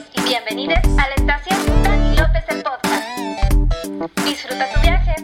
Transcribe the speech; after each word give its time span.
Bienvenidos 0.00 0.10
y 0.14 0.28
bienvenidas 0.28 0.84
a 0.98 1.08
la 1.08 1.14
estación 1.14 1.82
Dani 1.82 2.16
López 2.16 2.44
el 2.48 2.62
podcast. 2.62 4.24
Disfruta 4.24 4.72
tu 4.72 4.80
viaje. 4.80 5.14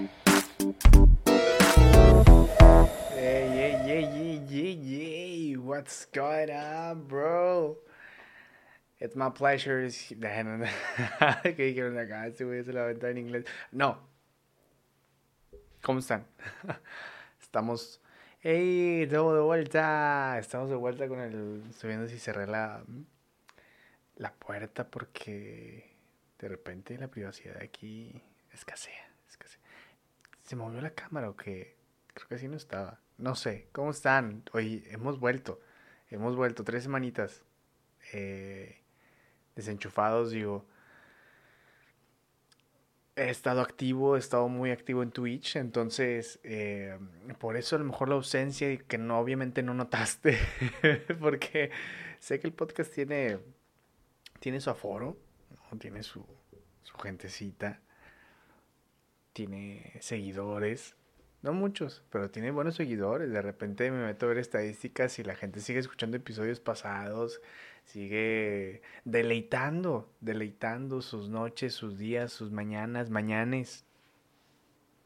Hey, 3.14 3.48
hey, 3.54 3.78
hey, 3.86 4.42
hey, 4.50 4.80
hey, 4.84 5.56
what's 5.56 6.06
going 6.12 6.50
on, 6.50 7.06
bro? 7.06 7.78
It's 9.00 9.16
my 9.16 9.30
pleasure. 9.30 9.88
¿Qué 11.42 11.54
dijeron 11.56 11.98
acá? 11.98 12.26
Este 12.26 12.44
güey 12.44 12.62
se 12.62 12.72
la 12.72 12.82
aventó 12.82 13.06
en 13.06 13.18
inglés. 13.18 13.44
No. 13.72 13.98
¿Cómo 15.82 16.00
están? 16.00 16.26
Estamos. 17.40 18.02
¡Hey! 18.40 19.04
Estamos 19.04 19.34
de 19.34 19.40
vuelta. 19.40 20.38
Estamos 20.38 20.68
de 20.68 20.76
vuelta 20.76 21.08
con 21.08 21.20
el. 21.20 21.62
Estoy 21.70 21.88
viendo 21.88 22.08
si 22.08 22.18
cerré 22.18 22.46
la. 22.46 22.82
La 24.16 24.32
puerta 24.32 24.88
porque. 24.88 25.94
De 26.38 26.48
repente 26.48 26.98
la 26.98 27.08
privacidad 27.08 27.56
aquí 27.62 28.22
escasea. 28.52 29.06
¿Se 30.46 30.54
movió 30.54 30.80
la 30.80 30.90
cámara 30.90 31.28
o 31.28 31.36
qué? 31.36 31.76
Creo 32.14 32.28
que 32.28 32.36
así 32.36 32.46
no 32.46 32.56
estaba. 32.56 33.00
No 33.18 33.34
sé. 33.34 33.68
¿Cómo 33.72 33.90
están? 33.90 34.44
Hoy 34.52 34.84
hemos 34.90 35.18
vuelto. 35.18 35.60
Hemos 36.08 36.36
vuelto 36.36 36.62
tres 36.62 36.84
semanitas. 36.84 37.42
Eh, 38.12 38.80
desenchufados, 39.56 40.30
digo. 40.30 40.64
He 43.16 43.30
estado 43.30 43.60
activo, 43.60 44.14
he 44.14 44.18
estado 44.20 44.46
muy 44.48 44.70
activo 44.70 45.02
en 45.02 45.10
Twitch, 45.10 45.56
entonces 45.56 46.38
eh, 46.44 46.98
por 47.38 47.56
eso 47.56 47.74
a 47.74 47.78
lo 47.78 47.86
mejor 47.86 48.10
la 48.10 48.16
ausencia 48.16 48.76
que 48.76 48.98
no, 48.98 49.18
obviamente 49.18 49.62
no 49.62 49.72
notaste, 49.72 50.38
porque 51.20 51.70
sé 52.20 52.38
que 52.38 52.46
el 52.46 52.52
podcast 52.52 52.92
tiene, 52.92 53.38
tiene 54.46 54.60
su 54.60 54.70
aforo, 54.70 55.18
tiene 55.80 56.04
su, 56.04 56.24
su 56.84 56.96
gentecita, 56.98 57.80
tiene 59.32 59.98
seguidores, 59.98 60.94
no 61.42 61.52
muchos, 61.52 62.04
pero 62.10 62.30
tiene 62.30 62.52
buenos 62.52 62.76
seguidores. 62.76 63.32
De 63.32 63.42
repente 63.42 63.90
me 63.90 64.06
meto 64.06 64.26
a 64.26 64.28
ver 64.28 64.38
estadísticas 64.38 65.18
y 65.18 65.24
la 65.24 65.34
gente 65.34 65.58
sigue 65.58 65.80
escuchando 65.80 66.16
episodios 66.16 66.60
pasados, 66.60 67.40
sigue 67.86 68.82
deleitando, 69.04 70.14
deleitando 70.20 71.02
sus 71.02 71.28
noches, 71.28 71.74
sus 71.74 71.98
días, 71.98 72.32
sus 72.32 72.52
mañanas, 72.52 73.10
mañanes 73.10 73.84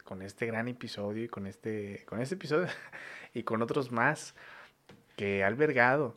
con 0.03 0.21
este 0.21 0.45
gran 0.45 0.67
episodio 0.67 1.23
y 1.23 1.29
con 1.29 1.47
este 1.47 2.05
con 2.05 2.21
este 2.21 2.35
episodio 2.35 2.67
y 3.33 3.41
con 3.41 3.63
otros 3.63 3.91
más 3.91 4.35
que 5.15 5.43
ha 5.43 5.47
albergado 5.47 6.15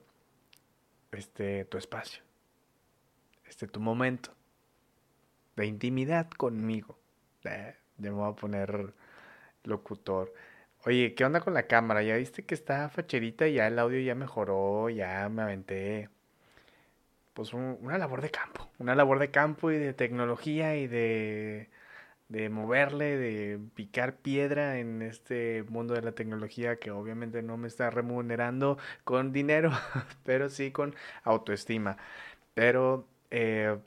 este 1.10 1.64
tu 1.64 1.78
espacio. 1.78 2.23
Este 3.54 3.68
tu 3.68 3.78
momento 3.78 4.32
de 5.56 5.66
intimidad 5.66 6.28
conmigo. 6.30 6.98
Eh, 7.44 7.74
ya 7.98 8.10
me 8.10 8.16
voy 8.16 8.30
a 8.32 8.36
poner 8.36 8.92
locutor. 9.64 10.32
Oye, 10.86 11.14
¿qué 11.14 11.24
onda 11.24 11.40
con 11.40 11.54
la 11.54 11.66
cámara? 11.68 12.02
¿Ya 12.02 12.16
viste 12.16 12.44
que 12.46 12.54
está 12.54 12.88
facherita? 12.90 13.48
Ya 13.48 13.66
el 13.68 13.78
audio 13.78 14.00
ya 14.00 14.14
mejoró, 14.16 14.90
ya 14.90 15.28
me 15.30 15.42
aventé. 15.42 16.10
Pues 17.32 17.52
un- 17.52 17.78
una 17.80 17.98
labor 17.98 18.20
de 18.22 18.30
campo. 18.30 18.70
Una 18.78 18.94
labor 18.94 19.18
de 19.18 19.30
campo 19.30 19.70
y 19.72 19.78
de 19.78 19.92
tecnología 19.94 20.76
y 20.76 20.86
de, 20.86 21.68
de 22.28 22.50
moverle, 22.50 23.16
de 23.18 23.60
picar 23.74 24.16
piedra 24.18 24.78
en 24.80 25.02
este 25.02 25.64
mundo 25.68 25.94
de 25.94 26.02
la 26.02 26.12
tecnología 26.12 26.78
que 26.78 26.90
obviamente 26.92 27.42
no 27.42 27.56
me 27.58 27.68
está 27.68 27.90
remunerando 27.90 28.78
con 29.04 29.32
dinero, 29.32 29.72
pero 30.24 30.50
sí 30.50 30.72
con 30.72 30.94
autoestima. 31.24 31.98
Pero 32.54 33.08
eh, 33.30 33.78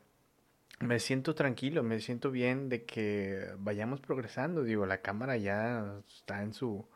me 0.79 0.99
siento 0.99 1.35
tranquilo, 1.35 1.83
me 1.83 1.99
siento 1.99 2.31
bien 2.31 2.69
de 2.69 2.85
que 2.85 3.49
vayamos 3.57 3.99
progresando. 4.01 4.63
Digo, 4.63 4.85
la 4.85 5.01
cámara 5.01 5.37
ya 5.37 6.01
está 6.07 6.43
en 6.43 6.53
su, 6.53 6.87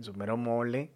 su 0.00 0.12
mero 0.14 0.36
mole, 0.36 0.92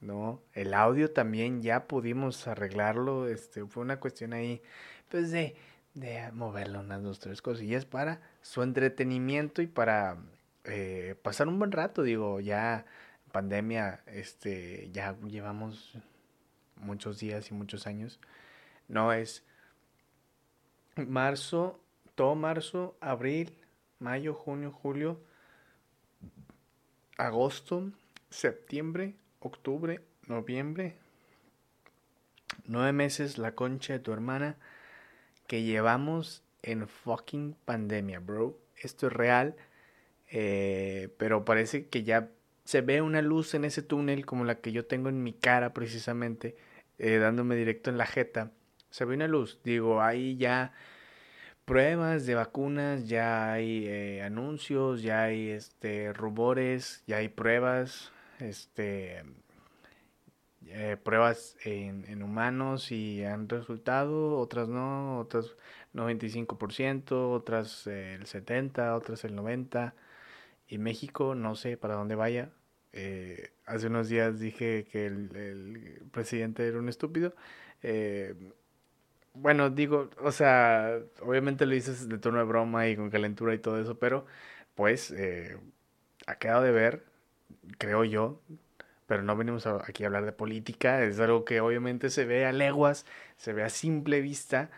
¿no? 0.00 0.42
El 0.52 0.74
audio 0.74 1.10
también 1.12 1.62
ya 1.62 1.86
pudimos 1.86 2.46
arreglarlo. 2.48 3.28
Este, 3.28 3.64
fue 3.66 3.82
una 3.82 4.00
cuestión 4.00 4.32
ahí, 4.32 4.62
pues 5.08 5.30
de, 5.30 5.56
de 5.94 6.30
moverle 6.32 6.78
unas 6.78 7.02
dos, 7.02 7.18
tres 7.18 7.42
cosillas 7.42 7.86
para 7.86 8.20
su 8.42 8.62
entretenimiento 8.62 9.62
y 9.62 9.66
para 9.66 10.18
eh, 10.64 11.14
pasar 11.22 11.48
un 11.48 11.58
buen 11.58 11.72
rato. 11.72 12.02
Digo, 12.02 12.40
ya 12.40 12.84
pandemia, 13.32 14.02
este, 14.06 14.90
ya 14.92 15.16
llevamos 15.26 15.94
muchos 16.76 17.20
días 17.20 17.50
y 17.50 17.54
muchos 17.54 17.86
años. 17.86 18.20
No 18.88 19.12
es 19.12 19.44
marzo, 20.96 21.80
todo 22.14 22.34
marzo, 22.34 22.96
abril, 23.00 23.56
mayo, 23.98 24.34
junio, 24.34 24.72
julio, 24.72 25.20
agosto, 27.16 27.90
septiembre, 28.30 29.14
octubre, 29.40 30.00
noviembre, 30.26 30.96
nueve 32.66 32.92
meses 32.92 33.38
la 33.38 33.54
concha 33.54 33.94
de 33.94 33.98
tu 33.98 34.12
hermana 34.12 34.56
que 35.46 35.62
llevamos 35.62 36.42
en 36.62 36.86
fucking 36.86 37.56
pandemia, 37.64 38.20
bro. 38.20 38.58
Esto 38.76 39.08
es 39.08 39.12
real, 39.12 39.56
eh, 40.30 41.08
pero 41.18 41.44
parece 41.44 41.88
que 41.88 42.04
ya 42.04 42.30
se 42.64 42.82
ve 42.82 43.02
una 43.02 43.22
luz 43.22 43.54
en 43.54 43.64
ese 43.64 43.82
túnel 43.82 44.24
como 44.24 44.44
la 44.44 44.60
que 44.60 44.72
yo 44.72 44.86
tengo 44.86 45.08
en 45.08 45.22
mi 45.22 45.32
cara 45.32 45.72
precisamente, 45.72 46.56
eh, 46.98 47.16
dándome 47.16 47.56
directo 47.56 47.90
en 47.90 47.98
la 47.98 48.06
jeta. 48.06 48.52
Se 48.90 49.04
ve 49.04 49.14
una 49.14 49.28
luz, 49.28 49.60
digo, 49.64 50.02
ahí 50.02 50.36
ya 50.36 50.72
pruebas 51.70 52.26
de 52.26 52.34
vacunas, 52.34 53.08
ya 53.08 53.52
hay 53.52 53.86
eh, 53.86 54.22
anuncios, 54.22 55.02
ya 55.02 55.22
hay 55.22 55.50
este 55.50 56.12
rumores, 56.12 57.04
ya 57.06 57.18
hay 57.18 57.28
pruebas, 57.28 58.10
este 58.40 59.22
eh, 60.66 60.96
pruebas 61.00 61.56
en, 61.64 62.04
en 62.08 62.24
humanos 62.24 62.90
y 62.90 63.24
han 63.24 63.48
resultado, 63.48 64.36
otras 64.38 64.68
no, 64.68 65.20
otras 65.20 65.54
95%, 65.94 67.32
otras 67.32 67.86
eh, 67.86 68.14
el 68.14 68.26
70, 68.26 68.96
otras 68.96 69.22
el 69.24 69.36
90 69.36 69.94
y 70.66 70.78
México 70.78 71.36
no 71.36 71.54
sé 71.54 71.76
para 71.76 71.94
dónde 71.94 72.16
vaya. 72.16 72.50
Hace 73.66 73.86
unos 73.86 74.08
días 74.08 74.40
dije 74.40 74.88
que 74.90 75.06
el, 75.06 75.36
el 75.36 76.02
presidente 76.10 76.66
era 76.66 76.80
un 76.80 76.88
estúpido. 76.88 77.32
Bueno, 79.34 79.70
digo, 79.70 80.10
o 80.22 80.32
sea, 80.32 80.98
obviamente 81.22 81.64
lo 81.66 81.74
dices 81.74 82.08
de 82.08 82.18
tono 82.18 82.38
de 82.38 82.44
broma 82.44 82.88
y 82.88 82.96
con 82.96 83.10
calentura 83.10 83.54
y 83.54 83.58
todo 83.58 83.80
eso, 83.80 83.98
pero 83.98 84.26
pues 84.74 85.12
eh, 85.12 85.56
ha 86.26 86.36
quedado 86.36 86.62
de 86.62 86.72
ver, 86.72 87.04
creo 87.78 88.04
yo, 88.04 88.40
pero 89.06 89.22
no 89.22 89.36
venimos 89.36 89.66
aquí 89.66 90.04
a 90.04 90.08
hablar 90.08 90.24
de 90.26 90.32
política, 90.32 91.04
es 91.04 91.20
algo 91.20 91.44
que 91.44 91.60
obviamente 91.60 92.10
se 92.10 92.24
ve 92.26 92.46
a 92.46 92.52
leguas, 92.52 93.06
se 93.36 93.52
ve 93.52 93.64
a 93.64 93.70
simple 93.70 94.20
vista 94.20 94.70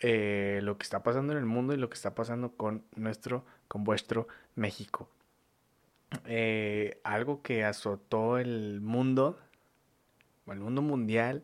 eh, 0.00 0.60
lo 0.62 0.78
que 0.78 0.84
está 0.84 1.02
pasando 1.02 1.32
en 1.34 1.38
el 1.40 1.46
mundo 1.46 1.74
y 1.74 1.78
lo 1.78 1.88
que 1.90 1.96
está 1.96 2.14
pasando 2.14 2.52
con 2.56 2.84
nuestro, 2.96 3.44
con 3.68 3.84
vuestro 3.84 4.28
México. 4.56 5.10
Eh, 6.26 7.00
algo 7.04 7.42
que 7.42 7.64
azotó 7.64 8.38
el 8.38 8.80
mundo, 8.80 9.38
el 10.48 10.58
mundo 10.60 10.82
mundial, 10.82 11.42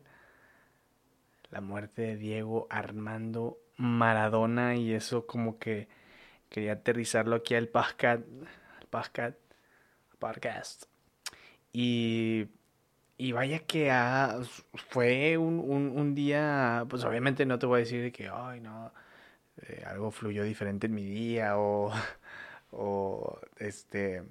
la 1.51 1.61
muerte 1.61 2.01
de 2.01 2.17
Diego 2.17 2.67
Armando 2.69 3.59
Maradona 3.77 4.75
y 4.75 4.93
eso 4.93 5.25
como 5.27 5.59
que 5.59 5.87
quería 6.49 6.73
aterrizarlo 6.73 7.35
aquí 7.35 7.55
al 7.55 7.67
podcast, 7.67 8.23
al 8.79 8.87
podcast, 8.89 9.37
podcast. 10.19 10.85
Y, 11.73 12.47
y 13.17 13.31
vaya 13.31 13.59
que 13.59 13.91
fue 14.89 15.37
un, 15.37 15.59
un, 15.59 16.15
día, 16.15 16.85
pues 16.89 17.03
obviamente 17.03 17.45
no 17.45 17.59
te 17.59 17.65
voy 17.65 17.77
a 17.77 17.79
decir 17.79 18.01
de 18.01 18.11
que, 18.11 18.29
ay, 18.31 18.59
no, 18.61 18.93
eh, 19.63 19.83
algo 19.85 20.11
fluyó 20.11 20.43
diferente 20.43 20.87
en 20.87 20.95
mi 20.95 21.03
día 21.05 21.57
o, 21.57 21.91
o 22.71 23.39
este, 23.57 24.23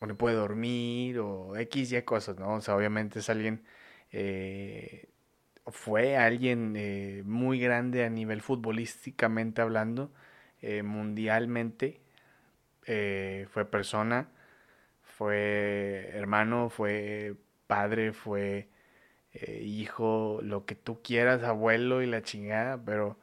no 0.00 0.16
puedo 0.16 0.40
dormir 0.40 1.18
o 1.18 1.56
X 1.56 1.92
y 1.92 2.02
cosas, 2.02 2.38
¿no? 2.38 2.54
O 2.54 2.60
sea, 2.60 2.76
obviamente 2.76 3.20
es 3.20 3.30
alguien, 3.30 3.64
eh, 4.10 5.08
fue 5.66 6.16
alguien 6.16 6.74
eh, 6.76 7.22
muy 7.24 7.60
grande 7.60 8.04
a 8.04 8.10
nivel 8.10 8.42
futbolísticamente 8.42 9.62
hablando, 9.62 10.12
eh, 10.62 10.82
mundialmente, 10.84 12.00
eh, 12.86 13.48
fue 13.50 13.64
persona, 13.64 14.28
fue 15.02 16.10
hermano, 16.14 16.70
fue 16.70 17.36
padre, 17.66 18.12
fue 18.12 18.68
eh, 19.34 19.62
hijo, 19.64 20.40
lo 20.42 20.64
que 20.66 20.74
tú 20.76 21.02
quieras, 21.02 21.42
abuelo 21.42 22.02
y 22.02 22.06
la 22.06 22.22
chingada, 22.22 22.82
pero 22.84 23.18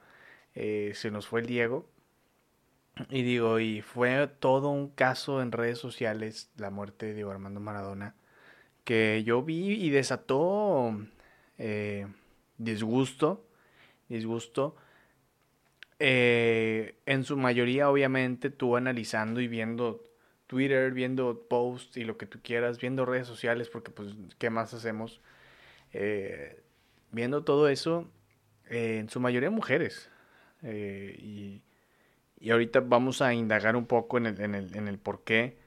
se 0.55 1.11
nos 1.11 1.27
fue 1.27 1.41
el 1.41 1.47
Diego. 1.47 1.89
Y 3.09 3.23
digo, 3.23 3.59
y 3.59 3.81
fue 3.81 4.27
todo 4.27 4.69
un 4.69 4.89
caso 4.89 5.41
en 5.41 5.51
redes 5.53 5.77
sociales 5.79 6.51
la 6.57 6.69
muerte 6.69 7.05
de 7.07 7.13
Diego 7.13 7.31
Armando 7.31 7.61
Maradona, 7.61 8.15
que 8.83 9.23
yo 9.23 9.43
vi 9.43 9.73
y 9.73 9.89
desató 9.89 10.93
disgusto, 12.59 13.45
disgusto 14.07 14.75
eh, 15.99 16.95
en 17.05 17.25
su 17.25 17.37
mayoría, 17.37 17.89
obviamente, 17.89 18.49
tú 18.49 18.77
analizando 18.77 19.41
y 19.41 19.47
viendo 19.47 20.03
Twitter, 20.47 20.91
viendo 20.93 21.47
posts 21.49 21.97
y 21.97 22.05
lo 22.05 22.17
que 22.17 22.25
tú 22.25 22.39
quieras, 22.41 22.79
viendo 22.79 23.05
redes 23.05 23.27
sociales, 23.27 23.69
porque 23.69 23.91
pues, 23.91 24.13
¿qué 24.37 24.49
más 24.49 24.73
hacemos? 24.73 25.21
Eh, 25.93 26.63
viendo 27.11 27.43
todo 27.43 27.67
eso, 27.69 28.09
eh, 28.69 28.97
en 28.99 29.09
su 29.09 29.19
mayoría 29.19 29.51
mujeres. 29.51 30.09
y, 30.63 31.61
y, 32.39 32.49
ahorita 32.51 32.81
vamos 32.81 33.21
a 33.21 33.33
indagar 33.33 33.75
un 33.75 33.85
poco 33.85 34.17
en 34.17 34.27
el, 34.27 34.41
en 34.41 34.55
el, 34.55 34.75
en 34.75 34.87
el 34.87 34.99
por 34.99 35.23
qué. 35.23 35.57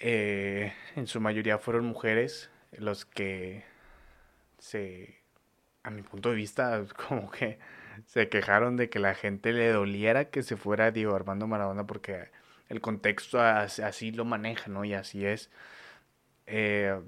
en 0.00 1.06
su 1.06 1.20
mayoría 1.20 1.58
fueron 1.58 1.84
mujeres 1.86 2.50
los 2.72 3.04
que 3.04 3.64
se, 4.58 5.19
a 5.82 5.90
mi 5.90 6.02
punto 6.02 6.30
de 6.30 6.36
vista, 6.36 6.84
como 7.08 7.30
que 7.30 7.58
se 8.06 8.28
quejaron 8.28 8.76
de 8.76 8.90
que 8.90 8.98
la 8.98 9.14
gente 9.14 9.52
le 9.52 9.70
doliera 9.70 10.26
que 10.30 10.42
se 10.42 10.56
fuera 10.56 10.90
Diego 10.90 11.14
Armando 11.14 11.46
Maradona 11.46 11.86
porque 11.86 12.30
el 12.68 12.80
contexto 12.80 13.40
así 13.40 14.12
lo 14.12 14.24
maneja, 14.24 14.70
¿no? 14.70 14.84
Y 14.84 14.94
así 14.94 15.26
es. 15.26 15.50
Eh, 16.46 17.00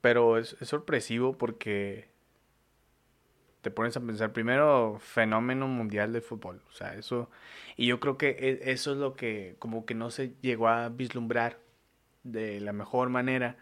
pero 0.00 0.38
es, 0.38 0.56
sorpresivo 0.62 1.36
porque 1.36 2.08
te 3.62 3.70
pones 3.70 3.96
a 3.96 4.00
pensar 4.00 4.32
primero 4.32 4.98
fenómeno 5.00 5.68
mundial 5.68 6.12
del 6.12 6.22
fútbol, 6.22 6.62
o 6.70 6.72
sea, 6.72 6.94
eso 6.94 7.30
y 7.76 7.86
yo 7.86 8.00
creo 8.00 8.16
que 8.16 8.30
e, 8.30 8.72
eso 8.72 8.92
es 8.92 8.98
lo 8.98 9.14
que 9.14 9.56
como 9.58 9.84
que 9.86 9.94
no 9.94 10.10
se 10.10 10.34
llegó 10.40 10.68
a 10.68 10.88
vislumbrar 10.88 11.58
de 12.24 12.60
la 12.60 12.72
mejor 12.72 13.10
manera, 13.10 13.58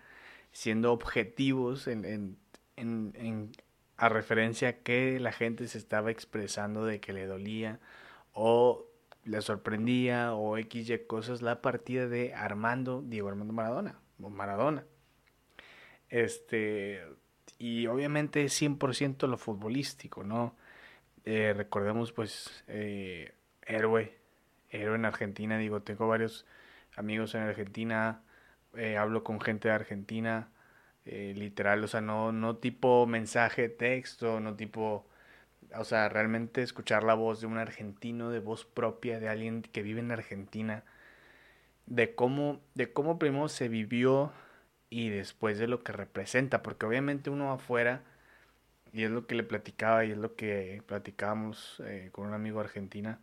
siendo 0.52 0.92
objetivos 0.92 1.88
en, 1.88 2.04
en, 2.04 2.38
en 2.76 3.52
a 3.98 4.08
referencia 4.08 4.68
a 4.68 4.72
que 4.74 5.20
la 5.20 5.32
gente 5.32 5.68
se 5.68 5.76
estaba 5.76 6.10
expresando 6.10 6.86
de 6.86 7.00
que 7.00 7.12
le 7.12 7.26
dolía 7.26 7.80
o 8.32 8.86
le 9.24 9.42
sorprendía 9.42 10.34
o 10.34 10.56
XY 10.56 11.06
cosas 11.06 11.42
la 11.42 11.60
partida 11.60 12.08
de 12.08 12.32
Armando, 12.32 13.02
Diego 13.02 13.28
Armando 13.28 13.52
Maradona 13.52 13.98
o 14.22 14.30
Maradona. 14.30 14.84
Este, 16.08 17.02
y 17.58 17.86
obviamente 17.88 18.44
100% 18.46 19.26
lo 19.26 19.36
futbolístico, 19.36 20.24
¿no? 20.24 20.56
Eh, 21.24 21.52
recordemos 21.54 22.12
pues 22.12 22.64
eh, 22.68 23.34
héroe, 23.66 24.16
héroe 24.70 24.94
en 24.96 25.04
Argentina, 25.04 25.58
digo, 25.58 25.82
tengo 25.82 26.08
varios 26.08 26.46
amigos 26.96 27.34
en 27.34 27.42
Argentina, 27.42 28.22
eh, 28.76 28.96
hablo 28.96 29.24
con 29.24 29.40
gente 29.40 29.68
de 29.68 29.74
Argentina, 29.74 30.50
eh, 31.10 31.34
literal, 31.36 31.82
o 31.84 31.88
sea, 31.88 32.00
no, 32.02 32.32
no 32.32 32.56
tipo 32.56 33.06
mensaje, 33.06 33.68
texto, 33.70 34.40
no 34.40 34.56
tipo, 34.56 35.06
o 35.76 35.84
sea, 35.84 36.08
realmente 36.10 36.62
escuchar 36.62 37.04
la 37.04 37.14
voz 37.14 37.40
de 37.40 37.46
un 37.46 37.58
argentino, 37.58 38.30
de 38.30 38.40
voz 38.40 38.64
propia, 38.66 39.18
de 39.20 39.28
alguien 39.28 39.62
que 39.62 39.82
vive 39.82 40.00
en 40.00 40.12
Argentina, 40.12 40.84
de 41.86 42.14
cómo, 42.14 42.60
de 42.74 42.92
cómo 42.92 43.18
primero 43.18 43.48
se 43.48 43.68
vivió 43.68 44.32
y 44.90 45.08
después 45.10 45.58
de 45.58 45.68
lo 45.68 45.82
que 45.82 45.92
representa, 45.92 46.62
porque 46.62 46.86
obviamente 46.86 47.30
uno 47.30 47.52
afuera, 47.52 48.02
y 48.92 49.04
es 49.04 49.10
lo 49.10 49.26
que 49.26 49.34
le 49.34 49.44
platicaba 49.44 50.04
y 50.04 50.12
es 50.12 50.18
lo 50.18 50.36
que 50.36 50.82
platicábamos 50.86 51.82
eh, 51.86 52.10
con 52.12 52.26
un 52.26 52.34
amigo 52.34 52.60
argentina, 52.60 53.20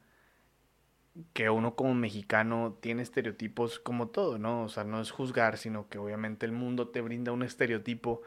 que 1.33 1.50
uno 1.50 1.75
como 1.75 1.94
mexicano 1.95 2.77
tiene 2.81 3.03
estereotipos 3.03 3.79
como 3.79 4.07
todo, 4.09 4.38
¿no? 4.38 4.63
O 4.63 4.69
sea, 4.69 4.83
no 4.83 5.01
es 5.01 5.12
juzgar, 5.12 5.57
sino 5.57 5.88
que 5.89 5.97
obviamente 5.97 6.45
el 6.45 6.51
mundo 6.51 6.89
te 6.89 7.01
brinda 7.01 7.31
un 7.31 7.44
estereotipo 7.44 8.21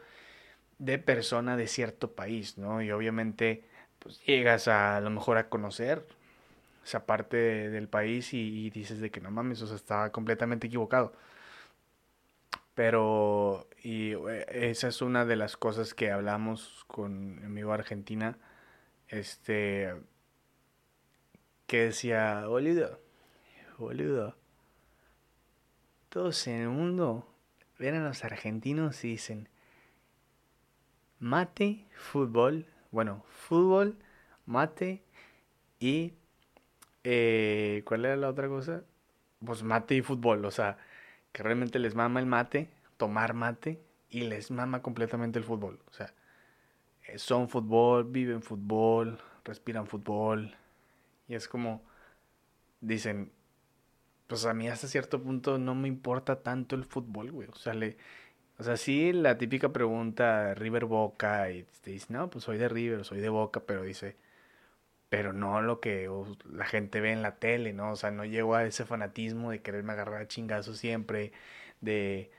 de 0.79 0.97
persona 0.99 1.57
de 1.57 1.67
cierto 1.67 2.13
país, 2.15 2.57
¿no? 2.57 2.81
Y 2.81 2.91
obviamente 2.91 3.63
pues 3.99 4.23
llegas 4.25 4.67
a, 4.67 5.01
lo 5.01 5.09
mejor 5.09 5.37
a 5.37 5.49
conocer 5.49 6.05
esa 6.85 7.05
parte 7.05 7.37
del 7.69 7.87
país 7.89 8.33
y, 8.33 8.69
dices 8.71 8.99
de 8.99 9.11
que 9.11 9.21
no 9.21 9.31
mames, 9.31 9.61
o 9.61 9.67
sea, 9.67 9.75
estaba 9.75 10.11
completamente 10.11 10.67
equivocado. 10.67 11.13
Pero, 12.73 13.67
y 13.83 14.13
eh, 14.13 14.45
esa 14.49 14.87
es 14.87 15.01
una 15.01 15.25
de 15.25 15.35
las 15.35 15.57
cosas 15.57 15.93
que 15.93 16.11
hablamos 16.11 16.85
con 16.87 17.35
mi 17.35 17.45
amigo 17.45 17.73
Argentina, 17.73 18.37
este, 19.09 19.93
que 21.69 21.85
decía, 21.85 22.47
boludo, 22.47 22.99
boludo, 23.77 24.35
todos 26.09 26.47
en 26.47 26.63
el 26.63 26.69
mundo 26.69 27.31
ven 27.77 27.93
a 27.93 28.03
los 28.03 28.23
argentinos 28.23 29.05
y 29.05 29.09
dicen, 29.09 29.47
mate, 31.19 31.85
fútbol, 31.95 32.65
bueno, 32.89 33.23
fútbol, 33.29 33.99
mate 34.47 35.03
y... 35.79 36.13
Eh, 37.03 37.83
¿Cuál 37.85 38.05
era 38.05 38.17
la 38.17 38.29
otra 38.29 38.47
cosa? 38.47 38.83
Pues 39.45 39.61
mate 39.61 39.93
y 39.93 40.01
fútbol, 40.01 40.45
o 40.45 40.51
sea, 40.51 40.79
que 41.31 41.43
realmente 41.43 41.77
les 41.77 41.93
mama 41.93 42.19
el 42.19 42.25
mate, 42.25 42.71
tomar 42.97 43.35
mate 43.35 43.79
y 44.09 44.21
les 44.21 44.49
mama 44.49 44.81
completamente 44.81 45.37
el 45.37 45.45
fútbol, 45.45 45.79
o 45.87 45.93
sea, 45.93 46.11
son 47.17 47.47
fútbol, 47.47 48.05
viven 48.05 48.41
fútbol, 48.41 49.19
respiran 49.45 49.85
fútbol, 49.85 50.57
y 51.29 51.35
es 51.35 51.47
como, 51.47 51.83
dicen, 52.81 53.31
pues 54.27 54.45
a 54.45 54.53
mí 54.53 54.67
hasta 54.69 54.87
cierto 54.87 55.21
punto 55.23 55.57
no 55.59 55.75
me 55.75 55.87
importa 55.87 56.41
tanto 56.43 56.75
el 56.75 56.85
fútbol, 56.85 57.31
güey. 57.31 57.49
O 57.49 57.55
sea, 57.55 57.73
le, 57.73 57.97
o 58.59 58.63
sea, 58.63 58.77
sí, 58.77 59.13
la 59.13 59.37
típica 59.37 59.71
pregunta, 59.73 60.55
River 60.55 60.85
Boca, 60.85 61.51
y 61.51 61.65
te 61.83 61.91
dice, 61.91 62.07
no, 62.13 62.29
pues 62.29 62.45
soy 62.45 62.57
de 62.57 62.69
River, 62.69 63.05
soy 63.05 63.19
de 63.21 63.29
Boca, 63.29 63.61
pero 63.65 63.83
dice, 63.83 64.17
pero 65.09 65.33
no 65.33 65.61
lo 65.61 65.79
que 65.81 66.09
la 66.51 66.65
gente 66.65 67.01
ve 67.01 67.11
en 67.13 67.21
la 67.23 67.37
tele, 67.37 67.73
¿no? 67.73 67.91
O 67.93 67.95
sea, 67.95 68.11
no 68.11 68.25
llego 68.25 68.55
a 68.55 68.65
ese 68.65 68.85
fanatismo 68.85 69.51
de 69.51 69.61
quererme 69.61 69.93
agarrar 69.93 70.21
a 70.23 70.27
chingazos 70.27 70.77
siempre, 70.77 71.33
de, 71.81 72.31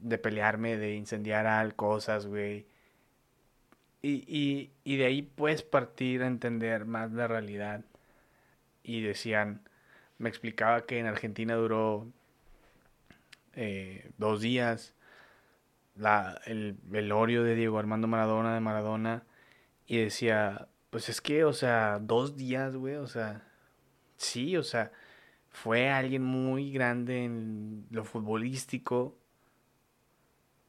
de 0.00 0.18
pelearme, 0.18 0.76
de 0.78 0.94
incendiar 0.96 1.46
al 1.46 1.74
cosas, 1.76 2.26
güey. 2.26 2.66
Y, 4.02 4.24
y, 4.28 4.72
y 4.84 4.96
de 4.96 5.06
ahí 5.06 5.22
puedes 5.22 5.62
partir 5.62 6.22
a 6.22 6.26
entender 6.28 6.84
más 6.84 7.12
la 7.12 7.26
realidad 7.28 7.84
y 8.88 9.02
decían, 9.02 9.60
me 10.16 10.30
explicaba 10.30 10.86
que 10.86 10.98
en 10.98 11.06
Argentina 11.06 11.54
duró 11.56 12.10
eh, 13.52 14.10
dos 14.16 14.40
días 14.40 14.94
la, 15.94 16.40
el 16.46 16.78
velorio 16.84 17.44
de 17.44 17.54
Diego 17.54 17.78
Armando 17.78 18.08
Maradona, 18.08 18.54
de 18.54 18.60
Maradona, 18.60 19.24
y 19.86 19.98
decía, 19.98 20.68
pues 20.90 21.10
es 21.10 21.20
que, 21.20 21.44
o 21.44 21.52
sea, 21.52 21.98
dos 22.00 22.36
días, 22.36 22.76
güey, 22.76 22.94
o 22.96 23.06
sea, 23.06 23.42
sí, 24.16 24.56
o 24.56 24.62
sea, 24.62 24.90
fue 25.50 25.90
alguien 25.90 26.22
muy 26.24 26.72
grande 26.72 27.24
en 27.24 27.86
lo 27.90 28.04
futbolístico, 28.04 29.18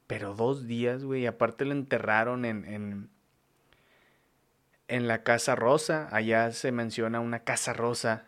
pero 0.06 0.34
dos 0.34 0.66
días, 0.66 1.04
güey, 1.04 1.22
y 1.22 1.26
aparte 1.26 1.64
lo 1.64 1.72
enterraron 1.72 2.44
en, 2.44 2.66
en 2.66 3.10
en 4.90 5.06
la 5.06 5.22
Casa 5.22 5.54
Rosa, 5.54 6.08
allá 6.10 6.50
se 6.52 6.72
menciona 6.72 7.20
una 7.20 7.44
Casa 7.44 7.72
Rosa, 7.72 8.24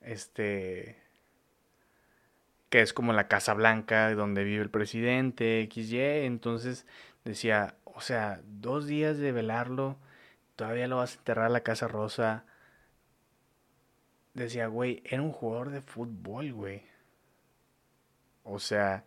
este, 0.00 0.98
que 2.68 2.82
es 2.82 2.92
como 2.92 3.12
la 3.12 3.28
Casa 3.28 3.54
Blanca 3.54 4.12
donde 4.14 4.44
vive 4.44 4.62
el 4.62 4.70
presidente, 4.70 5.68
XY, 5.72 6.26
entonces 6.26 6.86
decía, 7.24 7.76
o 7.84 8.00
sea, 8.00 8.40
dos 8.44 8.86
días 8.86 9.18
de 9.18 9.30
velarlo, 9.32 9.96
todavía 10.56 10.88
lo 10.88 10.96
vas 10.98 11.14
a 11.14 11.18
enterrar 11.18 11.46
a 11.46 11.50
la 11.50 11.62
Casa 11.62 11.88
Rosa. 11.88 12.44
Decía, 14.34 14.66
güey, 14.66 15.02
era 15.04 15.22
un 15.22 15.32
jugador 15.32 15.70
de 15.70 15.80
fútbol, 15.80 16.52
güey. 16.52 16.82
O 18.42 18.58
sea, 18.58 19.04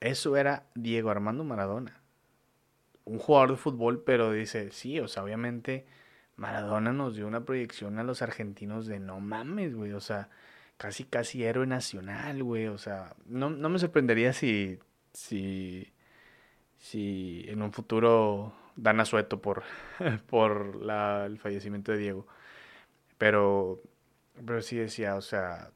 eso 0.00 0.36
era 0.36 0.64
Diego 0.74 1.10
Armando 1.10 1.44
Maradona 1.44 2.03
un 3.04 3.18
jugador 3.18 3.52
de 3.52 3.56
fútbol, 3.56 4.02
pero 4.04 4.32
dice, 4.32 4.70
sí, 4.70 5.00
o 5.00 5.08
sea, 5.08 5.24
obviamente 5.24 5.86
Maradona 6.36 6.92
nos 6.92 7.16
dio 7.16 7.26
una 7.26 7.44
proyección 7.44 7.98
a 7.98 8.04
los 8.04 8.22
argentinos 8.22 8.86
de 8.86 9.00
no 9.00 9.20
mames, 9.20 9.74
güey, 9.74 9.92
o 9.92 10.00
sea, 10.00 10.30
casi 10.76 11.04
casi 11.04 11.44
héroe 11.44 11.66
nacional, 11.66 12.42
güey, 12.42 12.66
o 12.68 12.78
sea, 12.78 13.14
no, 13.26 13.50
no 13.50 13.68
me 13.68 13.78
sorprendería 13.78 14.32
si, 14.32 14.78
si, 15.12 15.92
si 16.78 17.44
en 17.48 17.62
un 17.62 17.72
futuro 17.72 18.54
dan 18.76 19.00
asueto 19.00 19.40
por, 19.40 19.62
por 20.28 20.76
la, 20.76 21.26
el 21.26 21.38
fallecimiento 21.38 21.92
de 21.92 21.98
Diego, 21.98 22.26
pero, 23.18 23.82
pero 24.44 24.62
sí 24.62 24.76
decía, 24.76 25.16
o 25.16 25.20
sea, 25.22 25.70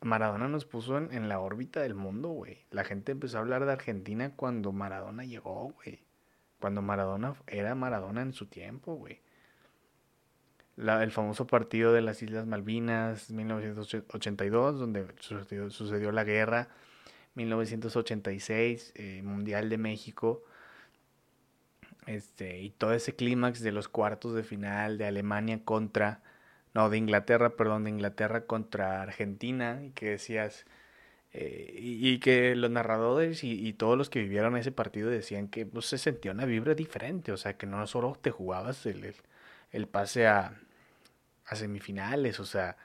Maradona 0.00 0.48
nos 0.48 0.66
puso 0.66 0.98
en, 0.98 1.12
en 1.12 1.28
la 1.28 1.40
órbita 1.40 1.80
del 1.80 1.94
mundo, 1.94 2.28
güey. 2.28 2.58
La 2.70 2.84
gente 2.84 3.12
empezó 3.12 3.38
a 3.38 3.40
hablar 3.40 3.64
de 3.64 3.72
Argentina 3.72 4.34
cuando 4.36 4.70
Maradona 4.72 5.24
llegó, 5.24 5.72
güey. 5.72 6.04
Cuando 6.64 6.80
Maradona 6.80 7.34
era 7.46 7.74
Maradona 7.74 8.22
en 8.22 8.32
su 8.32 8.46
tiempo, 8.46 8.94
güey. 8.94 9.20
el 10.78 11.10
famoso 11.10 11.46
partido 11.46 11.92
de 11.92 12.00
las 12.00 12.22
Islas 12.22 12.46
Malvinas, 12.46 13.30
1982, 13.30 14.78
donde 14.78 15.06
sucedió, 15.18 16.10
la 16.10 16.24
guerra. 16.24 16.70
1986, 17.34 18.94
eh, 18.94 19.20
Mundial 19.22 19.68
de 19.68 19.76
México. 19.76 20.42
Este, 22.06 22.62
y 22.62 22.70
todo 22.70 22.94
ese 22.94 23.14
clímax 23.14 23.60
de 23.60 23.72
los 23.72 23.88
cuartos 23.88 24.32
de 24.34 24.42
final 24.42 24.96
de 24.96 25.04
Alemania 25.04 25.62
contra, 25.66 26.22
no, 26.72 26.88
de 26.88 26.96
Inglaterra, 26.96 27.56
perdón, 27.56 27.84
de 27.84 27.90
Inglaterra 27.90 28.46
contra 28.46 29.02
Argentina, 29.02 29.84
y 29.84 29.90
que 29.90 30.08
decías, 30.08 30.64
eh, 31.34 31.74
y, 31.76 32.20
que 32.20 32.54
los 32.54 32.70
narradores 32.70 33.42
y, 33.42 33.72
todos 33.74 33.98
los 33.98 34.08
que 34.08 34.20
vivieron 34.20 34.56
ese 34.56 34.72
partido 34.72 35.10
decían 35.10 35.48
que 35.48 35.66
pues, 35.66 35.86
se 35.86 35.98
sentía 35.98 36.30
una 36.32 36.46
vibra 36.46 36.74
diferente, 36.74 37.32
o 37.32 37.36
sea, 37.36 37.56
que 37.56 37.66
no 37.66 37.84
solo 37.88 38.16
te 38.20 38.30
jugabas 38.30 38.86
el, 38.86 39.14
el, 39.72 39.88
pase 39.88 40.28
a, 40.28 40.54
a 41.46 41.56
semifinales, 41.56 42.38
o 42.40 42.46
sea, 42.46 42.76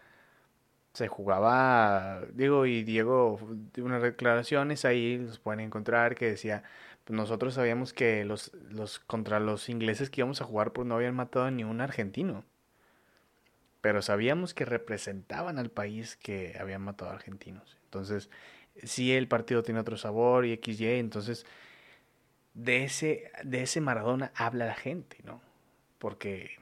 se 0.94 1.08
jugaba, 1.08 2.22
digo, 2.34 2.66
y 2.66 2.84
Diego, 2.84 3.40
unas 3.78 4.02
declaraciones 4.02 4.86
ahí 4.86 5.18
los 5.20 5.40
pueden 5.40 5.60
encontrar 5.62 6.16
que 6.16 6.26
decía, 6.32 6.64
pues 7.06 7.16
nosotros 7.18 7.54
sabíamos 7.56 7.94
que 7.94 8.26
los, 8.26 8.52
los 8.72 9.00
contra 9.00 9.40
los 9.40 9.70
ingleses 9.70 10.10
que 10.10 10.22
íbamos 10.22 10.42
a 10.42 10.46
jugar 10.46 10.74
pues 10.74 10.88
no 10.88 10.96
habían 10.96 11.16
matado 11.16 11.50
ni 11.52 11.64
un 11.64 11.82
argentino. 11.82 12.44
Pero 13.82 14.02
sabíamos 14.02 14.54
que 14.54 14.66
representaban 14.66 15.58
al 15.60 15.70
país 15.72 16.18
que 16.18 16.58
habían 16.60 16.82
matado 16.82 17.12
a 17.12 17.16
argentinos. 17.16 17.79
Entonces, 17.90 18.30
sí 18.84 19.12
el 19.14 19.28
partido 19.28 19.64
tiene 19.64 19.80
otro 19.80 19.98
sabor 19.98 20.46
y 20.46 20.54
XY, 20.64 21.00
entonces 21.00 21.46
de 22.54 22.84
ese, 22.84 23.32
de 23.44 23.64
ese 23.64 23.82
Maradona 23.82 24.32
habla 24.36 24.66
la 24.66 24.76
gente, 24.76 25.18
¿no? 25.24 25.42
Porque 25.98 26.60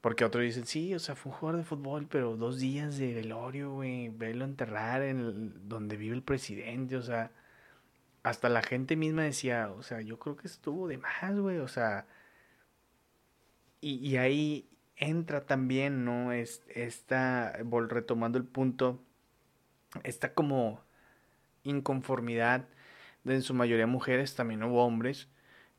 porque 0.00 0.24
otros 0.24 0.44
dicen, 0.44 0.66
sí, 0.66 0.94
o 0.94 0.98
sea, 0.98 1.14
fue 1.14 1.32
un 1.32 1.38
jugador 1.38 1.60
de 1.60 1.66
fútbol, 1.66 2.06
pero 2.10 2.36
dos 2.36 2.58
días 2.58 2.96
de 2.98 3.12
velorio, 3.14 3.72
güey, 3.72 4.08
verlo 4.08 4.44
enterrar 4.46 5.02
en 5.02 5.68
donde 5.68 5.96
vive 5.96 6.14
el 6.16 6.22
presidente, 6.22 6.96
o 6.96 7.02
sea, 7.02 7.30
hasta 8.22 8.48
la 8.48 8.62
gente 8.62 8.96
misma 8.96 9.22
decía, 9.24 9.70
o 9.70 9.82
sea, 9.82 10.00
yo 10.00 10.18
creo 10.18 10.36
que 10.36 10.46
estuvo 10.48 10.88
de 10.88 10.98
más, 10.98 11.38
güey, 11.38 11.58
o 11.58 11.68
sea, 11.68 12.06
y, 13.82 14.16
ahí 14.16 14.68
entra 14.96 15.46
también, 15.46 16.04
¿no? 16.04 16.32
Es, 16.32 16.62
esta, 16.68 17.52
retomando 17.88 18.38
el 18.38 18.44
punto, 18.44 19.02
esta 20.04 20.34
como 20.34 20.82
inconformidad 21.62 22.66
de 23.24 23.34
en 23.34 23.42
su 23.42 23.54
mayoría 23.54 23.86
mujeres, 23.86 24.34
también 24.34 24.62
hubo 24.62 24.84
hombres 24.84 25.28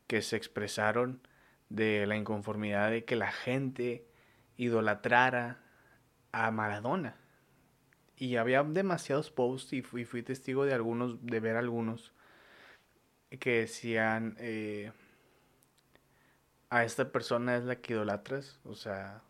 que 0.06 0.22
se 0.22 0.36
expresaron 0.36 1.26
de 1.68 2.06
la 2.06 2.16
inconformidad 2.16 2.90
de 2.90 3.04
que 3.04 3.16
la 3.16 3.32
gente 3.32 4.06
idolatrara 4.56 5.58
a 6.32 6.50
Maradona. 6.50 7.16
Y 8.16 8.36
había 8.36 8.62
demasiados 8.62 9.30
posts 9.30 9.72
y 9.72 9.82
fui, 9.82 10.22
testigo 10.22 10.64
de 10.64 10.74
algunos, 10.74 11.24
de 11.24 11.40
ver 11.40 11.56
algunos 11.56 12.12
que 13.40 13.60
decían 13.60 14.36
eh, 14.38 14.92
a 16.70 16.84
esta 16.84 17.10
persona 17.10 17.56
es 17.56 17.64
la 17.64 17.76
que 17.76 17.94
idolatras, 17.94 18.60
o 18.64 18.74
sea, 18.74 19.22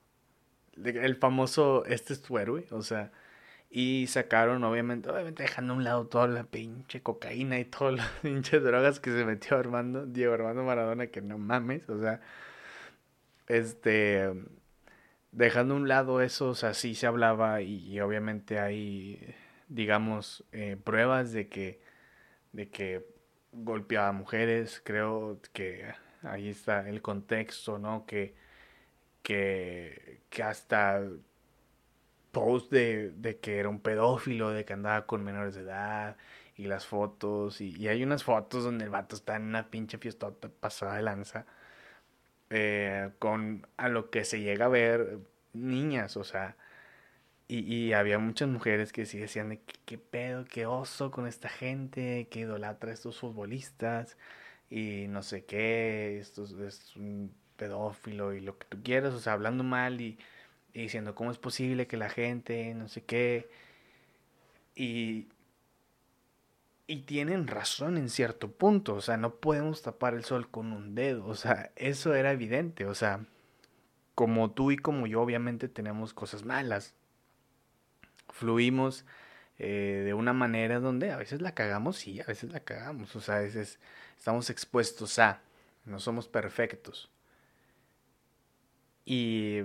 el 0.76 1.16
famoso 1.16 1.84
este 1.86 2.12
es 2.12 2.22
tu 2.22 2.38
héroe, 2.38 2.66
o 2.70 2.82
sea, 2.82 3.12
y 3.74 4.06
sacaron 4.08 4.64
obviamente, 4.64 5.10
obviamente 5.10 5.44
dejando 5.44 5.72
a 5.72 5.76
un 5.76 5.84
lado 5.84 6.06
toda 6.06 6.28
la 6.28 6.44
pinche 6.44 7.02
cocaína 7.02 7.58
y 7.58 7.64
todas 7.64 7.94
las 7.94 8.08
pinches 8.22 8.62
drogas 8.62 9.00
que 9.00 9.10
se 9.10 9.24
metió 9.24 9.58
Armando, 9.58 10.06
Diego 10.06 10.34
Armando 10.34 10.62
Maradona, 10.62 11.06
que 11.08 11.22
no 11.22 11.38
mames, 11.38 11.88
o 11.88 11.98
sea, 12.00 12.20
este 13.48 14.30
dejando 15.32 15.74
a 15.74 15.76
un 15.78 15.88
lado 15.88 16.20
eso, 16.22 16.50
o 16.50 16.54
sea, 16.54 16.74
sí 16.74 16.94
se 16.94 17.06
hablaba 17.06 17.62
y, 17.62 18.00
obviamente 18.00 18.60
hay, 18.60 19.34
digamos, 19.68 20.44
eh, 20.52 20.76
pruebas 20.82 21.32
de 21.32 21.48
que, 21.48 21.80
de 22.52 22.70
que 22.70 23.06
golpeaba 23.52 24.08
a 24.08 24.12
mujeres, 24.12 24.82
creo 24.84 25.40
que 25.52 25.86
ahí 26.22 26.48
está 26.50 26.88
el 26.88 27.02
contexto, 27.02 27.78
¿no? 27.78 28.06
Que, 28.06 28.34
que, 29.22 30.22
que 30.30 30.42
hasta 30.42 31.02
post 32.32 32.72
de, 32.72 33.10
de, 33.12 33.38
que 33.40 33.58
era 33.58 33.68
un 33.68 33.80
pedófilo, 33.80 34.50
de 34.50 34.64
que 34.64 34.72
andaba 34.74 35.06
con 35.06 35.24
menores 35.24 35.54
de 35.54 35.62
edad 35.62 36.16
y 36.56 36.64
las 36.66 36.86
fotos, 36.86 37.60
y, 37.60 37.76
y 37.78 37.88
hay 37.88 38.02
unas 38.04 38.24
fotos 38.24 38.64
donde 38.64 38.84
el 38.84 38.90
vato 38.90 39.16
está 39.16 39.36
en 39.36 39.44
una 39.44 39.70
pinche 39.70 39.98
fiestota 39.98 40.48
pasada 40.48 40.96
de 40.96 41.02
lanza 41.02 41.46
eh, 42.50 43.10
con 43.18 43.66
a 43.76 43.88
lo 43.88 44.10
que 44.10 44.24
se 44.24 44.40
llega 44.40 44.66
a 44.66 44.68
ver 44.68 45.18
niñas, 45.54 46.16
o 46.16 46.24
sea, 46.24 46.56
y, 47.48 47.60
y 47.60 47.92
había 47.94 48.18
muchas 48.18 48.48
mujeres 48.48 48.92
que 48.92 49.06
sí 49.06 49.18
decían 49.18 49.50
de 49.50 49.62
qué 49.86 49.98
pedo, 49.98 50.44
qué 50.46 50.66
oso 50.66 51.10
con 51.10 51.26
esta 51.26 51.48
gente, 51.48 52.28
que 52.30 52.40
idolatra 52.40 52.90
a 52.90 52.94
estos 52.94 53.18
futbolistas 53.20 54.16
y 54.70 55.06
no 55.08 55.22
sé 55.22 55.44
qué, 55.44 56.18
esto 56.20 56.44
es 56.66 56.96
un 56.96 57.34
pedófilo 57.56 58.34
y 58.34 58.40
lo 58.40 58.58
que 58.58 58.66
tú 58.68 58.82
quieras, 58.82 59.14
o 59.14 59.20
sea, 59.20 59.34
hablando 59.34 59.64
mal 59.64 60.00
y, 60.00 60.18
y 60.74 60.82
diciendo 60.82 61.14
cómo 61.14 61.30
es 61.30 61.38
posible 61.38 61.86
que 61.86 61.96
la 61.96 62.08
gente, 62.08 62.74
no 62.74 62.88
sé 62.88 63.02
qué, 63.04 63.50
y, 64.74 65.28
y 66.86 67.02
tienen 67.02 67.46
razón 67.46 67.96
en 67.98 68.08
cierto 68.08 68.50
punto, 68.50 68.94
o 68.94 69.00
sea, 69.00 69.16
no 69.16 69.36
podemos 69.36 69.82
tapar 69.82 70.14
el 70.14 70.24
sol 70.24 70.50
con 70.50 70.72
un 70.72 70.94
dedo, 70.94 71.26
o 71.26 71.34
sea, 71.34 71.72
eso 71.76 72.14
era 72.14 72.32
evidente, 72.32 72.86
o 72.86 72.94
sea, 72.94 73.24
como 74.14 74.50
tú 74.52 74.70
y 74.70 74.76
como 74.76 75.06
yo 75.06 75.20
obviamente 75.22 75.68
tenemos 75.68 76.14
cosas 76.14 76.44
malas, 76.44 76.94
fluimos 78.30 79.04
eh, 79.58 80.02
de 80.04 80.14
una 80.14 80.32
manera 80.32 80.80
donde 80.80 81.12
a 81.12 81.16
veces 81.16 81.40
la 81.42 81.54
cagamos, 81.54 82.06
y 82.06 82.20
a 82.20 82.24
veces 82.24 82.50
la 82.52 82.60
cagamos, 82.60 83.14
o 83.16 83.20
sea, 83.20 83.36
a 83.36 83.40
veces 83.40 83.78
estamos 84.18 84.50
expuestos 84.50 85.18
a, 85.18 85.40
no 85.84 86.00
somos 86.00 86.28
perfectos. 86.28 87.10
Y, 89.04 89.62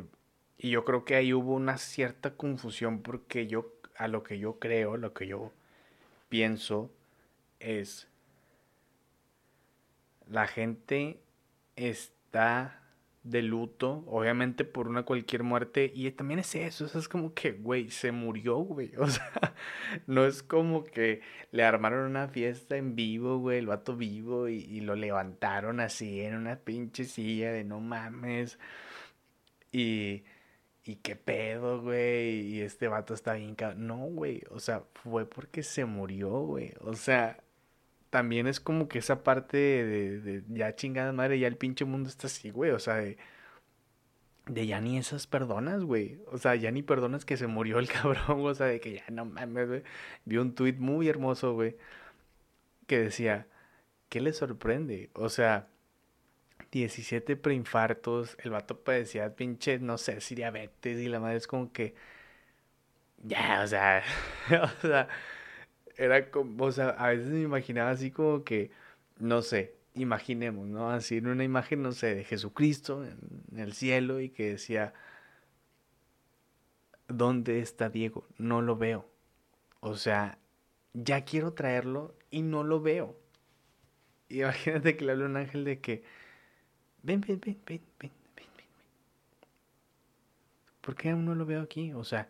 y 0.58 0.72
yo 0.72 0.86
creo 0.86 1.06
que 1.06 1.16
ahí 1.16 1.34
hubo 1.34 1.54
una 1.54 1.78
cierta 1.78 2.36
confusión 2.36 3.02
porque 3.02 3.48
yo, 3.48 3.74
a 3.96 4.08
lo 4.08 4.24
que 4.24 4.40
yo 4.40 4.60
creo, 4.60 4.98
lo 4.98 5.14
que 5.14 5.28
yo 5.28 5.52
pienso, 6.30 6.92
es 7.60 8.08
la 10.28 10.48
gente 10.48 11.20
está 11.76 12.82
de 13.24 13.42
luto, 13.42 14.06
obviamente 14.08 14.64
por 14.64 14.88
una 14.88 15.04
cualquier 15.04 15.44
muerte, 15.44 15.92
y 15.94 16.10
también 16.12 16.40
es 16.40 16.56
eso, 16.56 16.86
es 16.86 17.10
como 17.10 17.34
que, 17.34 17.52
güey, 17.52 17.90
se 17.92 18.12
murió, 18.12 18.58
güey, 18.58 18.96
o 18.98 19.08
sea, 19.08 19.54
no 20.08 20.26
es 20.26 20.44
como 20.44 20.86
que 20.86 21.22
le 21.52 21.64
armaron 21.64 22.06
una 22.06 22.30
fiesta 22.30 22.78
en 22.78 22.96
vivo, 22.96 23.40
güey, 23.40 23.60
el 23.60 23.68
vato 23.68 23.98
vivo, 23.98 24.48
y, 24.48 24.56
y 24.64 24.82
lo 24.82 24.96
levantaron 24.96 25.80
así 25.82 26.22
en 26.22 26.36
una 26.36 26.58
pinche 26.58 27.04
silla 27.06 27.52
de 27.52 27.64
no 27.66 27.82
mames, 27.82 28.60
y, 29.72 30.24
y 30.88 30.96
qué 30.98 31.16
pedo, 31.16 31.82
güey, 31.82 32.42
y 32.48 32.62
este 32.62 32.88
vato 32.88 33.14
está 33.14 33.34
bien, 33.34 33.56
no, 33.78 33.98
güey, 33.98 34.44
o 34.52 34.60
sea, 34.60 34.84
fue 35.04 35.26
porque 35.30 35.64
se 35.64 35.86
murió, 35.86 36.30
güey, 36.42 36.74
o 36.82 36.94
sea, 36.94 37.44
también 38.10 38.48
es 38.48 38.60
como 38.60 38.88
que 38.88 39.00
esa 39.00 39.24
parte 39.24 39.58
de, 39.58 40.20
de, 40.22 40.44
ya 40.50 40.76
chingada 40.76 41.12
madre, 41.14 41.40
ya 41.40 41.48
el 41.48 41.58
pinche 41.58 41.86
mundo 41.86 42.10
está 42.10 42.28
así, 42.28 42.52
güey, 42.52 42.72
o 42.72 42.80
sea, 42.80 42.96
de, 42.96 43.18
de 44.48 44.68
ya 44.68 44.82
ni 44.82 44.98
esas 44.98 45.28
perdonas, 45.28 45.84
güey, 45.84 46.20
o 46.32 46.38
sea, 46.38 46.56
ya 46.56 46.72
ni 46.72 46.84
perdonas 46.84 47.26
que 47.26 47.38
se 47.38 47.48
murió 47.48 47.80
el 47.80 47.88
cabrón, 47.92 48.46
o 48.46 48.54
sea, 48.56 48.68
de 48.68 48.80
que 48.80 48.94
ya 48.96 49.06
no 49.12 49.26
mames, 49.26 49.68
güey. 49.68 49.84
Vi 50.26 50.38
un 50.38 50.56
tuit 50.56 50.78
muy 50.80 51.10
hermoso, 51.10 51.54
güey, 51.54 51.78
que 52.88 53.00
decía, 53.00 53.48
¿qué 54.10 54.22
le 54.22 54.34
sorprende? 54.34 55.10
O 55.14 55.30
sea, 55.30 55.70
17 56.80 57.36
preinfartos, 57.38 58.38
el 58.44 58.52
vato 58.52 58.80
padecía 58.84 59.36
pinche, 59.36 59.80
no 59.80 59.98
sé, 59.98 60.22
si 60.22 60.36
diabetes 60.36 61.00
y 61.00 61.08
la 61.10 61.20
madre 61.20 61.38
es 61.38 61.48
como 61.48 61.72
que, 61.72 61.96
ya, 63.24 63.62
o 63.64 63.68
sea, 63.68 64.04
o 64.82 64.88
sea 64.88 65.10
era 65.98 66.30
como, 66.32 66.66
o 66.66 66.72
sea, 66.72 66.90
a 66.90 67.10
veces 67.10 67.28
me 67.28 67.42
imaginaba 67.42 67.92
así 67.92 68.12
como 68.12 68.44
que, 68.44 68.72
no 69.20 69.42
sé, 69.42 69.76
imaginemos, 69.96 70.68
¿no? 70.68 70.92
Así 70.92 71.18
en 71.18 71.28
una 71.28 71.44
imagen, 71.44 71.82
no 71.84 71.92
sé, 71.92 72.16
de 72.16 72.24
Jesucristo 72.24 73.04
en, 73.04 73.60
el 73.60 73.74
cielo 73.74 74.20
y 74.22 74.30
que 74.30 74.52
decía, 74.52 74.94
¿dónde 77.08 77.60
está 77.60 77.90
Diego? 77.90 78.28
No 78.38 78.62
lo 78.62 78.78
veo. 78.78 79.10
O 79.80 79.96
sea, 79.96 80.40
ya 80.94 81.26
quiero 81.26 81.54
traerlo 81.54 82.16
y 82.32 82.42
no 82.44 82.64
lo 82.64 82.82
veo. 82.82 83.18
Imagínate 84.30 84.98
que 84.98 85.06
le 85.06 85.14
habla 85.14 85.26
un 85.26 85.38
ángel 85.38 85.64
de 85.64 85.80
que, 85.82 86.04
ven, 87.08 87.22
ven, 87.22 87.40
ven, 87.40 87.58
ven, 87.66 87.82
ven, 88.00 88.12
ven, 88.36 88.48
ven. 88.58 88.66
¿Por 90.82 90.96
qué 90.96 91.10
aún 91.12 91.26
no 91.26 91.36
lo 91.36 91.46
veo 91.46 91.62
aquí? 91.62 91.94
O 91.94 92.04
sea, 92.04 92.30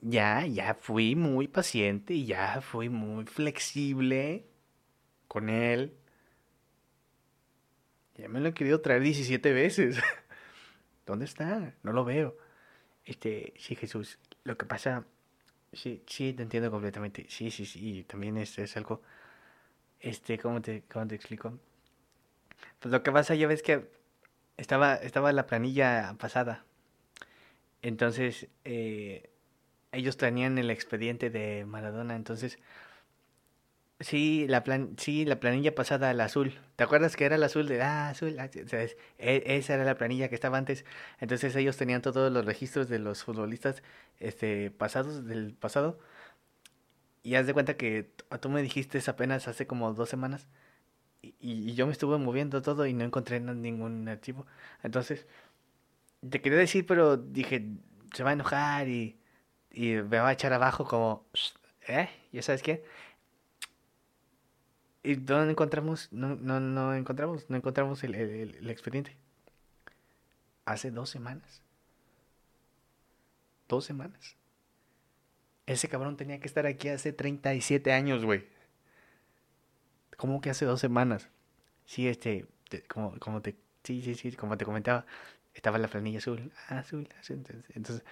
ya, 0.00 0.44
ya 0.46 0.74
fui 0.74 1.14
muy 1.14 1.46
paciente 1.46 2.14
y 2.14 2.26
ya 2.26 2.60
fui 2.60 2.88
muy 2.88 3.24
flexible 3.26 4.44
con 5.28 5.48
él. 5.48 5.94
Ya 8.16 8.28
me 8.28 8.40
lo 8.40 8.48
he 8.48 8.54
querido 8.54 8.80
traer 8.80 9.02
17 9.02 9.52
veces. 9.52 10.00
¿Dónde 11.06 11.24
está? 11.24 11.74
No 11.84 11.92
lo 11.92 12.04
veo. 12.04 12.36
Este, 13.04 13.54
sí, 13.56 13.76
Jesús. 13.76 14.18
Lo 14.42 14.58
que 14.58 14.66
pasa, 14.66 15.06
sí, 15.72 16.02
sí, 16.06 16.32
te 16.32 16.42
entiendo 16.42 16.70
completamente. 16.72 17.26
Sí, 17.28 17.52
sí, 17.52 17.66
sí. 17.66 18.04
También 18.04 18.36
es, 18.36 18.58
es 18.58 18.76
algo, 18.76 19.02
este, 20.00 20.38
¿cómo 20.38 20.60
te, 20.60 20.82
cómo 20.90 21.06
te 21.06 21.14
explico? 21.14 21.58
Pues 22.80 22.92
lo 22.92 23.02
que 23.02 23.12
pasa, 23.12 23.34
ya 23.34 23.46
ves 23.46 23.62
que 23.62 23.90
estaba, 24.56 24.94
estaba 24.96 25.32
la 25.32 25.46
planilla 25.46 26.16
pasada. 26.18 26.64
Entonces, 27.82 28.48
eh, 28.64 29.30
ellos 29.92 30.16
tenían 30.16 30.58
el 30.58 30.70
expediente 30.70 31.30
de 31.30 31.64
Maradona, 31.66 32.16
entonces 32.16 32.58
Sí, 34.02 34.46
la 34.48 34.64
plan, 34.64 34.96
sí, 34.98 35.24
la 35.24 35.38
planilla 35.38 35.74
pasada, 35.74 36.10
el 36.10 36.20
azul. 36.20 36.58
¿Te 36.76 36.82
acuerdas 36.84 37.14
que 37.16 37.24
era 37.24 37.36
el 37.36 37.42
azul 37.44 37.68
de 37.68 37.82
ah, 37.82 38.08
azul? 38.08 38.36
Ah, 38.40 38.50
e, 39.18 39.42
esa 39.46 39.74
era 39.74 39.84
la 39.84 39.96
planilla 39.96 40.28
que 40.28 40.34
estaba 40.34 40.58
antes. 40.58 40.84
Entonces 41.20 41.54
ellos 41.54 41.76
tenían 41.76 42.02
todos 42.02 42.32
los 42.32 42.44
registros 42.44 42.88
de 42.88 42.98
los 42.98 43.22
futbolistas 43.22 43.82
este 44.18 44.70
pasados 44.72 45.24
del 45.26 45.54
pasado. 45.54 45.98
Y 47.22 47.36
haz 47.36 47.46
de 47.46 47.54
cuenta 47.54 47.76
que 47.76 48.10
tú 48.40 48.48
me 48.48 48.62
dijiste 48.62 48.98
apenas 49.08 49.46
hace 49.48 49.66
como 49.66 49.92
dos 49.94 50.08
semanas. 50.08 50.48
Y, 51.22 51.74
yo 51.74 51.86
me 51.86 51.92
estuve 51.92 52.18
moviendo 52.18 52.62
todo 52.62 52.86
y 52.86 52.94
no 52.94 53.04
encontré 53.04 53.40
ningún 53.40 54.08
archivo. 54.08 54.46
Entonces, 54.82 55.26
te 56.28 56.40
quería 56.40 56.58
decir, 56.58 56.86
pero 56.86 57.16
dije, 57.16 57.66
se 58.14 58.22
va 58.22 58.30
a 58.30 58.32
enojar 58.34 58.88
y, 58.88 59.18
y 59.72 59.94
me 59.94 60.18
va 60.18 60.28
a 60.28 60.32
echar 60.32 60.52
abajo 60.52 60.84
como, 60.84 61.26
¿eh? 61.88 62.08
¿Ya 62.32 62.42
sabes 62.42 62.62
qué? 62.62 62.84
¿Y 65.02 65.16
dónde 65.16 65.52
encontramos? 65.52 66.08
No, 66.12 66.36
no, 66.36 66.60
no 66.60 66.94
encontramos, 66.94 67.50
no 67.50 67.56
encontramos 67.56 68.04
el, 68.04 68.14
el, 68.14 68.70
expediente. 68.70 69.16
Hace 70.64 70.92
dos 70.92 71.10
semanas. 71.10 71.62
Dos 73.68 73.84
semanas. 73.84 74.36
Ese 75.66 75.88
cabrón 75.88 76.16
tenía 76.16 76.38
que 76.38 76.46
estar 76.46 76.66
aquí 76.66 76.88
hace 76.88 77.12
37 77.12 77.92
años, 77.92 78.24
güey. 78.24 78.44
¿Cómo 80.22 80.40
que 80.40 80.50
hace 80.50 80.64
dos 80.64 80.78
semanas? 80.78 81.28
Sí, 81.84 82.06
este, 82.06 82.46
como, 82.86 83.18
como 83.18 83.42
te, 83.42 83.56
sí, 83.82 84.02
sí, 84.02 84.14
sí, 84.14 84.30
como 84.30 84.56
te 84.56 84.64
comentaba, 84.64 85.04
estaba 85.52 85.78
la 85.78 85.88
planilla 85.88 86.18
azul, 86.18 86.52
azul, 86.68 87.08
azul. 87.18 87.44
Entonces, 87.70 88.04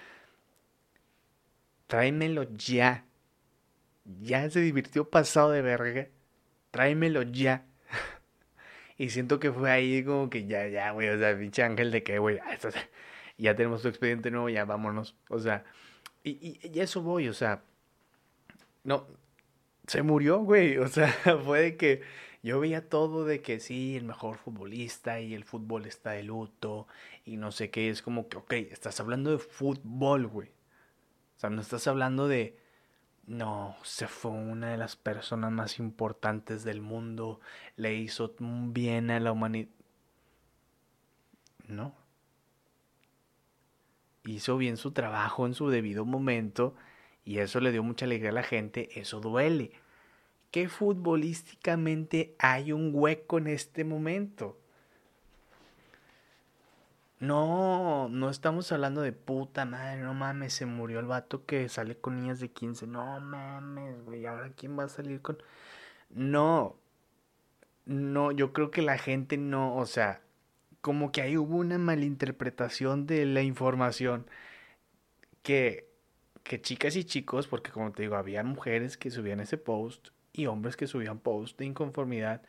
tráemelo 1.86 2.52
ya. 2.56 3.04
Ya 4.20 4.50
se 4.50 4.58
divirtió 4.58 5.08
pasado 5.08 5.52
de 5.52 5.62
verga 5.62 6.08
tráemelo 6.72 7.22
ya. 7.22 7.64
y 8.98 9.10
siento 9.10 9.38
que 9.38 9.52
fue 9.52 9.70
ahí 9.70 10.02
como 10.02 10.30
que 10.30 10.46
ya, 10.46 10.66
ya, 10.66 10.90
güey, 10.90 11.10
o 11.10 11.16
sea, 11.16 11.38
pinche 11.38 11.62
ángel 11.62 11.92
de 11.92 12.02
que, 12.02 12.18
güey, 12.18 12.40
ah, 12.40 12.58
ya 13.38 13.54
tenemos 13.54 13.82
tu 13.82 13.88
expediente 13.88 14.32
nuevo, 14.32 14.48
ya 14.48 14.64
vámonos. 14.64 15.14
O 15.28 15.38
sea, 15.38 15.62
y, 16.24 16.58
y, 16.60 16.80
eso 16.80 17.02
voy, 17.02 17.28
o 17.28 17.34
sea, 17.34 17.62
no, 18.82 19.06
se 19.90 20.04
murió, 20.04 20.38
güey, 20.38 20.78
o 20.78 20.86
sea, 20.86 21.12
fue 21.44 21.62
de 21.62 21.76
que 21.76 22.02
yo 22.44 22.60
veía 22.60 22.88
todo 22.88 23.24
de 23.24 23.42
que 23.42 23.58
sí, 23.58 23.96
el 23.96 24.04
mejor 24.04 24.38
futbolista 24.38 25.20
y 25.20 25.34
el 25.34 25.42
fútbol 25.42 25.84
está 25.84 26.12
de 26.12 26.22
luto 26.22 26.86
y 27.24 27.36
no 27.36 27.50
sé 27.50 27.70
qué, 27.70 27.90
es 27.90 28.00
como 28.00 28.28
que, 28.28 28.36
ok, 28.36 28.52
estás 28.52 29.00
hablando 29.00 29.32
de 29.32 29.38
fútbol, 29.38 30.28
güey. 30.28 30.48
O 31.36 31.40
sea, 31.40 31.50
no 31.50 31.60
estás 31.60 31.88
hablando 31.88 32.28
de 32.28 32.56
no, 33.26 33.76
se 33.82 34.06
fue 34.06 34.30
una 34.30 34.70
de 34.70 34.76
las 34.76 34.94
personas 34.94 35.50
más 35.50 35.80
importantes 35.80 36.62
del 36.62 36.82
mundo, 36.82 37.40
le 37.74 37.94
hizo 37.96 38.36
bien 38.38 39.10
a 39.10 39.18
la 39.18 39.32
humanidad. 39.32 39.70
No. 41.66 41.96
Hizo 44.24 44.56
bien 44.56 44.76
su 44.76 44.92
trabajo 44.92 45.46
en 45.46 45.54
su 45.54 45.68
debido 45.68 46.04
momento 46.04 46.76
y 47.24 47.38
eso 47.38 47.60
le 47.60 47.72
dio 47.72 47.82
mucha 47.82 48.06
alegría 48.06 48.30
a 48.30 48.34
la 48.34 48.42
gente, 48.42 48.88
eso 48.98 49.20
duele. 49.20 49.72
Que 50.50 50.68
futbolísticamente 50.68 52.34
hay 52.38 52.72
un 52.72 52.90
hueco 52.92 53.38
en 53.38 53.46
este 53.46 53.84
momento. 53.84 54.58
No, 57.20 58.08
no 58.08 58.30
estamos 58.30 58.72
hablando 58.72 59.02
de 59.02 59.12
puta 59.12 59.66
madre, 59.66 60.00
no 60.00 60.14
mames, 60.14 60.54
se 60.54 60.64
murió 60.64 61.00
el 61.00 61.06
vato 61.06 61.44
que 61.44 61.68
sale 61.68 61.96
con 61.98 62.16
niñas 62.16 62.40
de 62.40 62.50
15. 62.50 62.86
No 62.86 63.20
mames, 63.20 64.02
güey, 64.04 64.24
ahora 64.26 64.50
quién 64.56 64.78
va 64.78 64.84
a 64.84 64.88
salir 64.88 65.20
con... 65.20 65.38
No, 66.08 66.76
no, 67.84 68.32
yo 68.32 68.52
creo 68.52 68.70
que 68.70 68.82
la 68.82 68.98
gente 68.98 69.36
no, 69.36 69.76
o 69.76 69.86
sea, 69.86 70.22
como 70.80 71.12
que 71.12 71.22
ahí 71.22 71.36
hubo 71.36 71.56
una 71.56 71.78
malinterpretación 71.78 73.06
de 73.06 73.26
la 73.26 73.42
información 73.42 74.26
que, 75.42 75.89
que 76.50 76.60
chicas 76.60 76.96
y 76.96 77.04
chicos, 77.04 77.46
porque 77.46 77.70
como 77.70 77.92
te 77.92 78.02
digo, 78.02 78.16
había 78.16 78.42
mujeres 78.42 78.96
que 78.96 79.12
subían 79.12 79.38
ese 79.38 79.56
post 79.56 80.08
y 80.32 80.46
hombres 80.46 80.76
que 80.76 80.88
subían 80.88 81.20
post 81.20 81.56
de 81.58 81.66
inconformidad, 81.66 82.42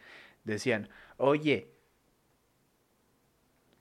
decían, 0.44 0.90
oye, 1.18 1.72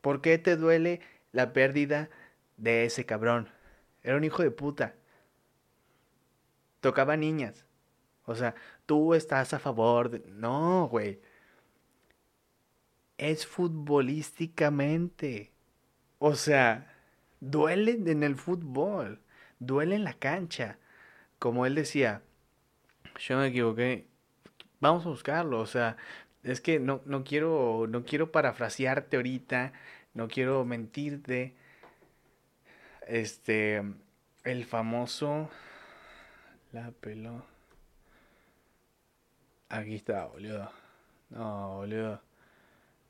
¿Por 0.00 0.20
qué 0.20 0.38
te 0.38 0.56
duele 0.56 1.00
la 1.32 1.52
pérdida 1.52 2.10
de 2.56 2.84
ese 2.84 3.06
cabrón? 3.06 3.48
Era 4.02 4.16
un 4.16 4.24
hijo 4.24 4.42
de 4.42 4.50
puta. 4.50 4.94
Tocaba 6.80 7.16
niñas. 7.16 7.66
O 8.24 8.34
sea, 8.34 8.54
tú 8.86 9.14
estás 9.14 9.54
a 9.54 9.58
favor 9.58 10.10
de... 10.10 10.22
No, 10.30 10.88
güey. 10.88 11.20
Es 13.18 13.46
futbolísticamente. 13.46 15.52
O 16.18 16.34
sea, 16.34 16.94
duele 17.40 17.92
en 17.92 18.22
el 18.22 18.36
fútbol. 18.36 19.20
Duele 19.60 19.94
en 19.94 20.04
la 20.04 20.14
cancha. 20.14 20.78
Como 21.38 21.66
él 21.66 21.74
decía, 21.76 22.22
yo 23.18 23.38
me 23.38 23.46
equivoqué. 23.48 24.06
Vamos 24.80 25.06
a 25.06 25.10
buscarlo. 25.10 25.60
O 25.60 25.66
sea, 25.66 25.96
es 26.42 26.60
que 26.60 26.80
no, 26.80 27.02
no 27.04 27.24
quiero, 27.24 27.86
no 27.88 28.04
quiero 28.04 28.32
parafrasearte 28.32 29.16
ahorita, 29.16 29.72
no 30.14 30.28
quiero 30.28 30.64
mentirte. 30.64 31.54
Este, 33.06 33.82
el 34.44 34.64
famoso, 34.64 35.50
la 36.72 36.90
pelo. 36.92 37.44
Aquí 39.68 39.94
está, 39.94 40.26
boludo. 40.26 40.70
No, 41.30 41.76
boludo. 41.76 42.20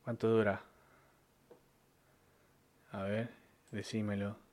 ¿Cuánto 0.04 0.28
dura? 0.28 0.62
A 2.92 3.02
ver, 3.02 3.30
decímelo. 3.70 4.49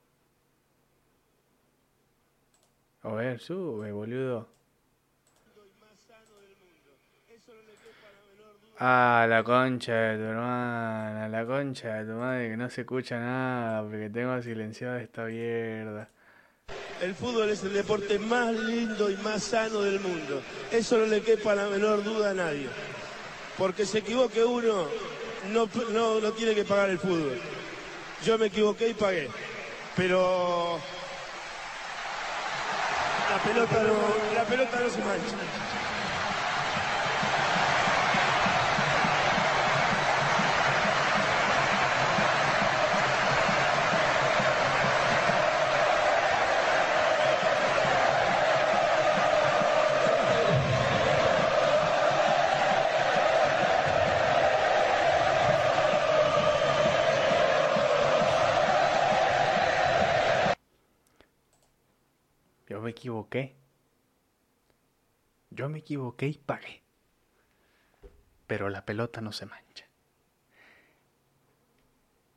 A 3.08 3.12
ver, 3.12 3.40
sube, 3.40 3.90
boludo. 3.90 4.46
Ah, 8.80 9.26
la 9.26 9.42
concha 9.42 9.94
de 9.94 10.18
tu 10.18 10.24
hermana, 10.24 11.26
la 11.26 11.46
concha 11.46 11.94
de 11.94 12.04
tu 12.04 12.18
madre 12.18 12.50
que 12.50 12.56
no 12.58 12.68
se 12.68 12.82
escucha 12.82 13.18
nada 13.18 13.82
porque 13.82 14.10
tengo 14.10 14.42
silenciada 14.42 15.00
esta 15.00 15.24
mierda. 15.24 16.10
El 17.00 17.14
fútbol 17.14 17.48
es 17.48 17.64
el 17.64 17.72
deporte 17.72 18.18
más 18.18 18.54
lindo 18.54 19.10
y 19.10 19.16
más 19.16 19.42
sano 19.42 19.80
del 19.80 20.00
mundo. 20.00 20.42
Eso 20.70 20.98
no 20.98 21.06
le 21.06 21.22
quepa 21.22 21.54
la 21.54 21.66
menor 21.66 22.04
duda 22.04 22.32
a 22.32 22.34
nadie. 22.34 22.68
Porque 23.56 23.86
se 23.86 24.00
equivoque 24.00 24.44
uno, 24.44 24.86
no, 25.50 25.66
no, 25.92 26.20
no 26.20 26.32
tiene 26.32 26.54
que 26.54 26.64
pagar 26.64 26.90
el 26.90 26.98
fútbol. 26.98 27.40
Yo 28.22 28.36
me 28.36 28.46
equivoqué 28.46 28.90
y 28.90 28.94
pagué. 28.94 29.30
Pero 29.96 30.78
la 33.30 33.38
pelota 33.42 33.82
no, 33.82 34.34
la 34.34 34.44
pelota 34.44 34.80
no 34.80 34.88
se 34.88 34.98
mancha. 34.98 35.67
Equivoqué. 62.86 63.56
Yo 65.50 65.68
me 65.68 65.78
equivoqué 65.78 66.28
y 66.28 66.38
pagué. 66.38 66.82
Pero 68.46 68.68
la 68.68 68.84
pelota 68.84 69.20
no 69.20 69.32
se 69.32 69.46
mancha. 69.46 69.86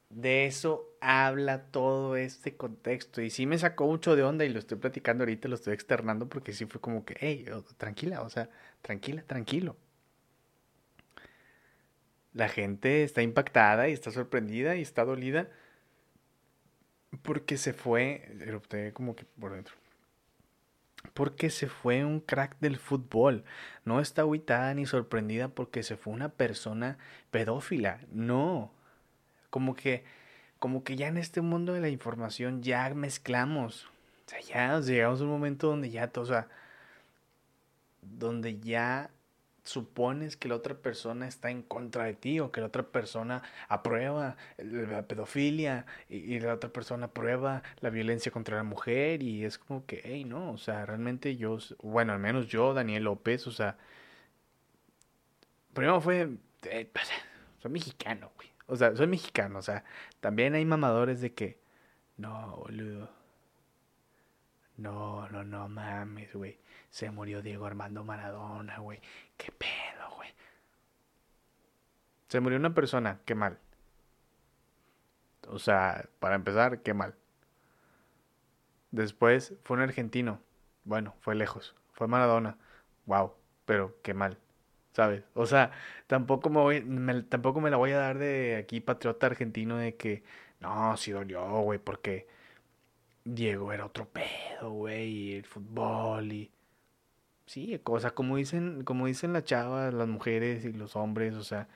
De 0.09 0.45
eso 0.45 0.97
habla 0.99 1.65
todo 1.67 2.15
este 2.15 2.55
contexto. 2.57 3.21
Y 3.21 3.29
sí 3.29 3.45
me 3.45 3.57
sacó 3.57 3.87
mucho 3.87 4.15
de 4.15 4.23
onda 4.23 4.45
y 4.45 4.49
lo 4.49 4.59
estoy 4.59 4.77
platicando 4.77 5.23
ahorita, 5.23 5.47
lo 5.47 5.55
estoy 5.55 5.73
externando 5.73 6.27
porque 6.27 6.53
sí 6.53 6.65
fue 6.65 6.81
como 6.81 7.05
que, 7.05 7.15
hey, 7.19 7.45
tranquila, 7.77 8.21
o 8.21 8.29
sea, 8.29 8.49
tranquila, 8.81 9.23
tranquilo. 9.23 9.77
La 12.33 12.49
gente 12.49 13.03
está 13.03 13.21
impactada 13.21 13.89
y 13.89 13.93
está 13.93 14.11
sorprendida 14.11 14.75
y 14.75 14.81
está 14.81 15.05
dolida 15.05 15.49
porque 17.23 17.57
se 17.57 17.73
fue, 17.73 18.35
erupté 18.41 18.93
como 18.93 19.15
que 19.15 19.25
por 19.25 19.53
dentro 19.53 19.80
porque 21.13 21.49
se 21.49 21.67
fue 21.67 22.05
un 22.05 22.19
crack 22.19 22.57
del 22.59 22.77
fútbol. 22.77 23.43
No 23.85 23.99
está 23.99 24.23
aguitada 24.23 24.73
ni 24.73 24.85
sorprendida 24.85 25.49
porque 25.49 25.83
se 25.83 25.97
fue 25.97 26.13
una 26.13 26.29
persona 26.29 26.97
pedófila. 27.31 27.99
No. 28.11 28.71
como 29.49 29.75
que, 29.75 30.03
como 30.59 30.83
que 30.83 30.95
ya 30.95 31.07
en 31.07 31.17
este 31.17 31.41
mundo 31.41 31.73
de 31.73 31.81
la 31.81 31.89
información 31.89 32.61
ya 32.63 32.89
mezclamos. 32.93 33.85
O 34.27 34.29
sea, 34.29 34.41
ya 34.41 34.79
llegamos 34.79 35.21
a 35.21 35.23
un 35.23 35.29
momento 35.29 35.67
donde 35.67 35.89
ya, 35.89 36.11
o 36.15 36.25
sea, 36.25 36.47
donde 38.01 38.59
ya 38.59 39.09
supones 39.71 40.37
que 40.37 40.47
la 40.49 40.55
otra 40.55 40.75
persona 40.75 41.27
está 41.27 41.49
en 41.49 41.63
contra 41.63 42.03
de 42.05 42.13
ti 42.13 42.39
o 42.39 42.51
que 42.51 42.61
la 42.61 42.67
otra 42.67 42.83
persona 42.83 43.41
aprueba 43.69 44.35
la 44.57 45.07
pedofilia 45.07 45.85
y, 46.09 46.39
la 46.39 46.53
otra 46.53 46.69
persona 46.71 47.07
aprueba 47.07 47.63
la 47.79 47.89
violencia 47.89 48.31
contra 48.31 48.57
la 48.57 48.63
mujer 48.63 49.23
y 49.23 49.45
es 49.45 49.57
como 49.57 49.85
que, 49.85 50.01
hey, 50.03 50.25
no, 50.25 50.51
o 50.51 50.57
sea, 50.57 50.85
realmente 50.85 51.37
yo, 51.37 51.57
bueno, 51.81 52.13
al 52.13 52.19
menos 52.19 52.47
yo, 52.47 52.73
Daniel 52.73 53.05
López, 53.05 53.47
o 53.47 53.51
sea, 53.51 53.77
primero 55.73 56.01
fue, 56.01 56.29
eh, 56.63 56.89
pues, 56.91 57.09
soy 57.59 57.71
mexicano, 57.71 58.31
güey, 58.35 58.49
o 58.67 58.75
sea, 58.75 58.95
soy 58.95 59.07
mexicano, 59.07 59.59
o 59.59 59.61
sea, 59.61 59.83
también 60.19 60.53
hay 60.55 60.65
mamadores 60.65 61.21
de 61.21 61.33
que, 61.33 61.59
no, 62.17 62.57
boludo, 62.57 63.09
no, 64.77 65.29
no, 65.29 65.43
no 65.43 65.69
mames, 65.69 66.33
güey 66.33 66.59
se 66.91 67.09
murió 67.09 67.41
Diego 67.41 67.65
Armando 67.65 68.03
Maradona, 68.03 68.77
güey. 68.79 68.99
¿Qué 69.37 69.51
pedo, 69.51 70.15
güey? 70.17 70.29
Se 72.27 72.39
murió 72.41 72.59
una 72.59 72.73
persona, 72.75 73.21
qué 73.25 73.33
mal. 73.33 73.57
O 75.47 75.57
sea, 75.57 76.05
para 76.19 76.35
empezar, 76.35 76.81
qué 76.81 76.93
mal. 76.93 77.15
Después 78.91 79.55
fue 79.63 79.77
un 79.77 79.83
argentino. 79.83 80.41
Bueno, 80.83 81.15
fue 81.21 81.33
lejos. 81.33 81.75
Fue 81.93 82.07
Maradona. 82.07 82.57
Wow, 83.05 83.33
pero 83.65 83.95
qué 84.03 84.13
mal. 84.13 84.37
¿Sabes? 84.91 85.23
O 85.33 85.45
sea, 85.45 85.71
tampoco 86.07 86.49
me 86.49 86.59
voy, 86.59 87.25
tampoco 87.29 87.61
me 87.61 87.69
la 87.69 87.77
voy 87.77 87.91
a 87.91 87.97
dar 87.97 88.17
de 88.17 88.57
aquí 88.57 88.81
patriota 88.81 89.27
argentino 89.27 89.77
de 89.77 89.95
que 89.95 90.23
no, 90.59 90.97
sí 90.97 91.11
dolió, 91.11 91.61
güey, 91.61 91.79
porque 91.79 92.27
Diego 93.23 93.71
era 93.71 93.85
otro 93.85 94.09
pedo, 94.09 94.71
güey, 94.71 95.09
y 95.09 95.35
el 95.35 95.45
fútbol 95.45 96.33
y 96.33 96.51
Sí, 97.51 97.81
o 97.83 97.99
sea, 97.99 98.11
como 98.11 98.37
dicen, 98.37 98.83
como 98.85 99.07
dicen 99.07 99.33
las 99.33 99.43
chavas, 99.43 99.93
las 99.93 100.07
mujeres 100.07 100.63
y 100.63 100.71
los 100.71 100.95
hombres, 100.95 101.35
o 101.35 101.43
sea, 101.43 101.67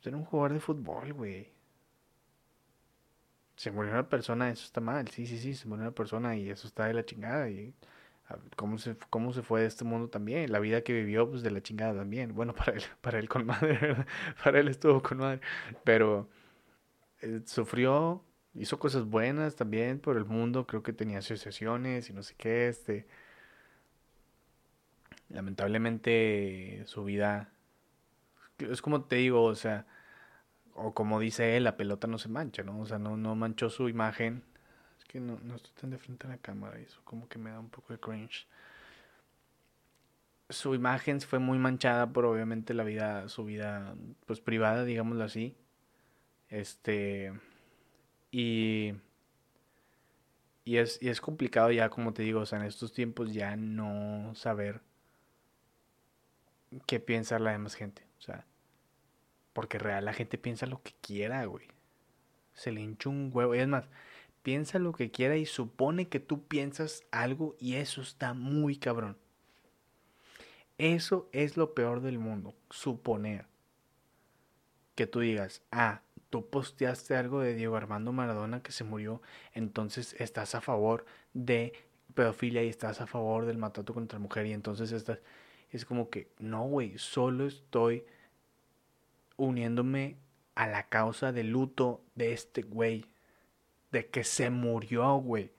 ser 0.00 0.14
un 0.14 0.24
jugador 0.24 0.52
de 0.54 0.60
fútbol, 0.60 1.12
güey. 1.12 1.52
Se 3.56 3.70
murió 3.72 3.92
una 3.92 4.08
persona, 4.08 4.50
eso 4.50 4.64
está 4.64 4.80
mal, 4.80 5.08
sí, 5.08 5.26
sí, 5.26 5.36
sí, 5.38 5.54
se 5.54 5.66
murió 5.66 5.82
una 5.82 5.94
persona 5.94 6.36
y 6.36 6.48
eso 6.48 6.68
está 6.68 6.86
de 6.86 6.94
la 6.94 7.04
chingada. 7.04 7.50
Y 7.50 7.74
cómo 8.56 8.78
se, 8.78 8.96
cómo 9.10 9.32
se 9.32 9.42
fue 9.42 9.62
de 9.62 9.66
este 9.66 9.84
mundo 9.84 10.08
también, 10.10 10.52
la 10.52 10.60
vida 10.60 10.82
que 10.82 10.92
vivió, 10.92 11.28
pues 11.28 11.42
de 11.42 11.50
la 11.50 11.62
chingada 11.62 11.94
también. 11.96 12.34
Bueno, 12.34 12.54
para 12.56 12.72
él, 12.74 12.82
para 13.00 13.18
él 13.18 13.28
con 13.28 13.46
madre, 13.46 13.78
¿verdad? 13.80 14.06
Para 14.44 14.60
él 14.60 14.68
estuvo 14.68 15.02
con 15.02 15.18
madre. 15.18 15.40
Pero 15.84 16.28
eh, 17.22 17.42
sufrió, 17.46 18.24
hizo 18.54 18.78
cosas 18.78 19.06
buenas 19.06 19.56
también 19.56 20.00
por 20.00 20.16
el 20.16 20.24
mundo, 20.26 20.66
creo 20.66 20.82
que 20.84 20.92
tenía 20.92 21.18
asociaciones 21.18 22.10
y 22.10 22.12
no 22.14 22.22
sé 22.22 22.34
qué, 22.36 22.68
este 22.68 23.06
lamentablemente 25.28 26.82
su 26.86 27.04
vida 27.04 27.52
es 28.58 28.82
como 28.82 29.04
te 29.04 29.16
digo, 29.16 29.44
o 29.44 29.54
sea, 29.54 29.86
o 30.74 30.94
como 30.94 31.20
dice 31.20 31.56
él, 31.56 31.64
la 31.64 31.76
pelota 31.76 32.06
no 32.06 32.18
se 32.18 32.28
mancha, 32.28 32.62
¿no? 32.62 32.80
O 32.80 32.86
sea, 32.86 32.98
no, 32.98 33.16
no 33.16 33.34
manchó 33.34 33.70
su 33.70 33.88
imagen. 33.88 34.44
Es 34.98 35.04
que 35.04 35.20
no, 35.20 35.38
no 35.42 35.56
estoy 35.56 35.72
tan 35.80 35.90
de 35.90 35.98
frente 35.98 36.26
a 36.26 36.30
la 36.30 36.38
cámara 36.38 36.80
y 36.80 36.84
eso 36.84 37.00
como 37.04 37.28
que 37.28 37.38
me 37.38 37.50
da 37.50 37.60
un 37.60 37.70
poco 37.70 37.92
de 37.92 38.00
cringe. 38.00 38.46
Su 40.50 40.74
imagen 40.74 41.20
fue 41.20 41.38
muy 41.38 41.58
manchada 41.58 42.10
por 42.12 42.24
obviamente 42.24 42.74
la 42.74 42.84
vida, 42.84 43.28
su 43.28 43.44
vida 43.44 43.94
pues 44.26 44.40
privada, 44.40 44.84
digámoslo 44.84 45.24
así. 45.24 45.56
Este 46.48 47.32
y 48.30 48.94
y 50.64 50.76
es, 50.76 50.98
y 51.02 51.08
es 51.08 51.20
complicado 51.22 51.70
ya, 51.72 51.88
como 51.88 52.12
te 52.12 52.22
digo, 52.22 52.40
o 52.40 52.46
sea, 52.46 52.58
en 52.58 52.66
estos 52.66 52.92
tiempos 52.92 53.32
ya 53.32 53.56
no 53.56 54.34
saber 54.34 54.82
qué 56.86 57.00
piensa 57.00 57.38
la 57.38 57.52
demás 57.52 57.74
gente. 57.74 58.02
O 58.18 58.22
sea, 58.22 58.46
porque 59.52 59.78
real 59.78 60.04
la 60.04 60.12
gente 60.12 60.38
piensa 60.38 60.66
lo 60.66 60.82
que 60.82 60.94
quiera, 61.00 61.44
güey. 61.44 61.66
Se 62.54 62.72
le 62.72 62.80
hincha 62.80 63.08
un 63.08 63.30
huevo. 63.32 63.54
Y 63.54 63.58
es 63.58 63.68
más, 63.68 63.88
piensa 64.42 64.78
lo 64.78 64.92
que 64.92 65.10
quiera 65.10 65.36
y 65.36 65.46
supone 65.46 66.08
que 66.08 66.20
tú 66.20 66.46
piensas 66.46 67.04
algo 67.10 67.56
y 67.58 67.74
eso 67.74 68.00
está 68.00 68.34
muy 68.34 68.76
cabrón. 68.76 69.16
Eso 70.78 71.28
es 71.32 71.56
lo 71.56 71.74
peor 71.74 72.00
del 72.00 72.18
mundo, 72.18 72.54
suponer 72.70 73.46
que 74.94 75.06
tú 75.06 75.20
digas, 75.20 75.62
ah, 75.70 76.02
tú 76.30 76.48
posteaste 76.48 77.14
algo 77.16 77.40
de 77.40 77.54
Diego 77.54 77.76
Armando 77.76 78.12
Maradona 78.12 78.62
que 78.62 78.72
se 78.72 78.84
murió, 78.84 79.22
entonces 79.52 80.14
estás 80.18 80.54
a 80.54 80.60
favor 80.60 81.04
de 81.34 81.72
pedofilia 82.14 82.62
y 82.64 82.68
estás 82.68 83.00
a 83.00 83.06
favor 83.06 83.46
del 83.46 83.58
maltrato 83.58 83.94
contra 83.94 84.18
mujer 84.18 84.46
y 84.46 84.52
entonces 84.52 84.92
estás 84.92 85.20
es 85.70 85.84
como 85.84 86.08
que, 86.10 86.30
no, 86.38 86.64
güey, 86.64 86.98
solo 86.98 87.46
estoy 87.46 88.04
uniéndome 89.36 90.16
a 90.54 90.66
la 90.66 90.88
causa 90.88 91.32
del 91.32 91.50
luto 91.50 92.02
de 92.14 92.32
este 92.32 92.62
güey, 92.62 93.04
de 93.92 94.08
que 94.08 94.24
se 94.24 94.50
murió, 94.50 95.16
güey. 95.16 95.52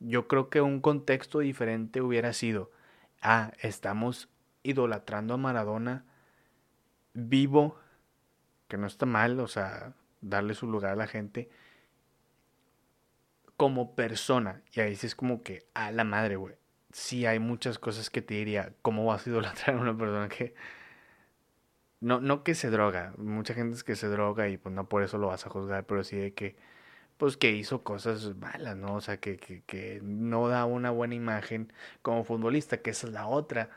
Yo 0.00 0.26
creo 0.26 0.48
que 0.48 0.60
un 0.60 0.80
contexto 0.80 1.40
diferente 1.40 2.00
hubiera 2.00 2.32
sido, 2.32 2.70
ah, 3.20 3.52
estamos 3.60 4.28
idolatrando 4.62 5.34
a 5.34 5.38
Maradona 5.38 6.04
vivo, 7.14 7.78
que 8.68 8.78
no 8.78 8.86
está 8.86 9.06
mal, 9.06 9.38
o 9.38 9.48
sea, 9.48 9.94
darle 10.22 10.54
su 10.54 10.66
lugar 10.66 10.92
a 10.92 10.96
la 10.96 11.06
gente, 11.06 11.50
como 13.56 13.94
persona. 13.94 14.62
Y 14.72 14.80
ahí 14.80 14.96
sí 14.96 15.06
es 15.06 15.14
como 15.14 15.42
que, 15.42 15.66
a 15.74 15.92
la 15.92 16.04
madre, 16.04 16.36
güey 16.36 16.61
sí 16.92 17.26
hay 17.26 17.38
muchas 17.38 17.78
cosas 17.78 18.10
que 18.10 18.22
te 18.22 18.34
diría, 18.34 18.74
¿cómo 18.82 19.04
vas 19.06 19.26
a 19.26 19.30
idolatrar 19.30 19.76
a 19.76 19.80
una 19.80 19.96
persona 19.96 20.28
que... 20.28 20.54
No, 22.00 22.20
no 22.20 22.42
que 22.42 22.54
se 22.54 22.70
droga, 22.70 23.14
mucha 23.16 23.54
gente 23.54 23.76
es 23.76 23.84
que 23.84 23.94
se 23.96 24.08
droga 24.08 24.48
y 24.48 24.58
pues 24.58 24.74
no 24.74 24.88
por 24.88 25.04
eso 25.04 25.18
lo 25.18 25.28
vas 25.28 25.46
a 25.46 25.50
juzgar, 25.50 25.86
pero 25.86 26.02
sí 26.02 26.16
de 26.16 26.34
que, 26.34 26.56
pues 27.16 27.36
que 27.36 27.52
hizo 27.52 27.84
cosas 27.84 28.36
malas, 28.36 28.76
¿no? 28.76 28.96
O 28.96 29.00
sea, 29.00 29.18
que, 29.18 29.36
que, 29.38 29.62
que 29.64 30.00
no 30.02 30.48
da 30.48 30.64
una 30.66 30.90
buena 30.90 31.14
imagen 31.14 31.72
como 32.02 32.24
futbolista, 32.24 32.78
que 32.82 32.90
esa 32.90 33.06
es 33.06 33.12
la 33.12 33.28
otra, 33.28 33.70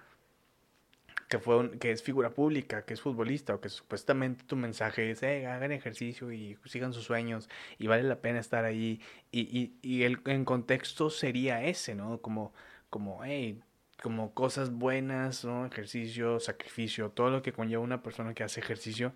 que, 1.30 1.40
fue 1.40 1.78
que 1.80 1.92
es 1.92 2.04
figura 2.04 2.32
pública, 2.32 2.86
que 2.86 2.94
es 2.94 3.02
futbolista, 3.02 3.56
o 3.56 3.62
que 3.62 3.70
supuestamente 3.70 4.44
tu 4.46 4.56
mensaje 4.56 5.12
es, 5.12 5.24
eh, 5.24 5.48
hagan 5.48 5.72
ejercicio 5.72 6.32
y 6.32 6.58
sigan 6.66 6.94
sus 6.94 7.06
sueños 7.06 7.50
y 7.78 7.88
vale 7.88 8.04
la 8.04 8.22
pena 8.22 8.40
estar 8.40 8.66
ahí. 8.66 9.02
Y, 9.32 9.42
y, 9.42 9.78
y 9.82 10.04
el 10.04 10.20
en 10.26 10.46
contexto 10.46 11.10
sería 11.10 11.64
ese, 11.64 11.96
¿no? 11.96 12.22
Como 12.22 12.54
como, 12.90 13.24
hey, 13.24 13.62
como 14.02 14.34
cosas 14.34 14.72
buenas, 14.72 15.46
¿no? 15.46 15.66
Ejercicio, 15.66 16.40
sacrificio, 16.40 17.10
todo 17.12 17.30
lo 17.30 17.42
que 17.42 17.54
conlleva 17.54 17.82
una 17.84 18.04
persona 18.04 18.34
que 18.34 18.44
hace 18.44 18.60
ejercicio. 18.60 19.14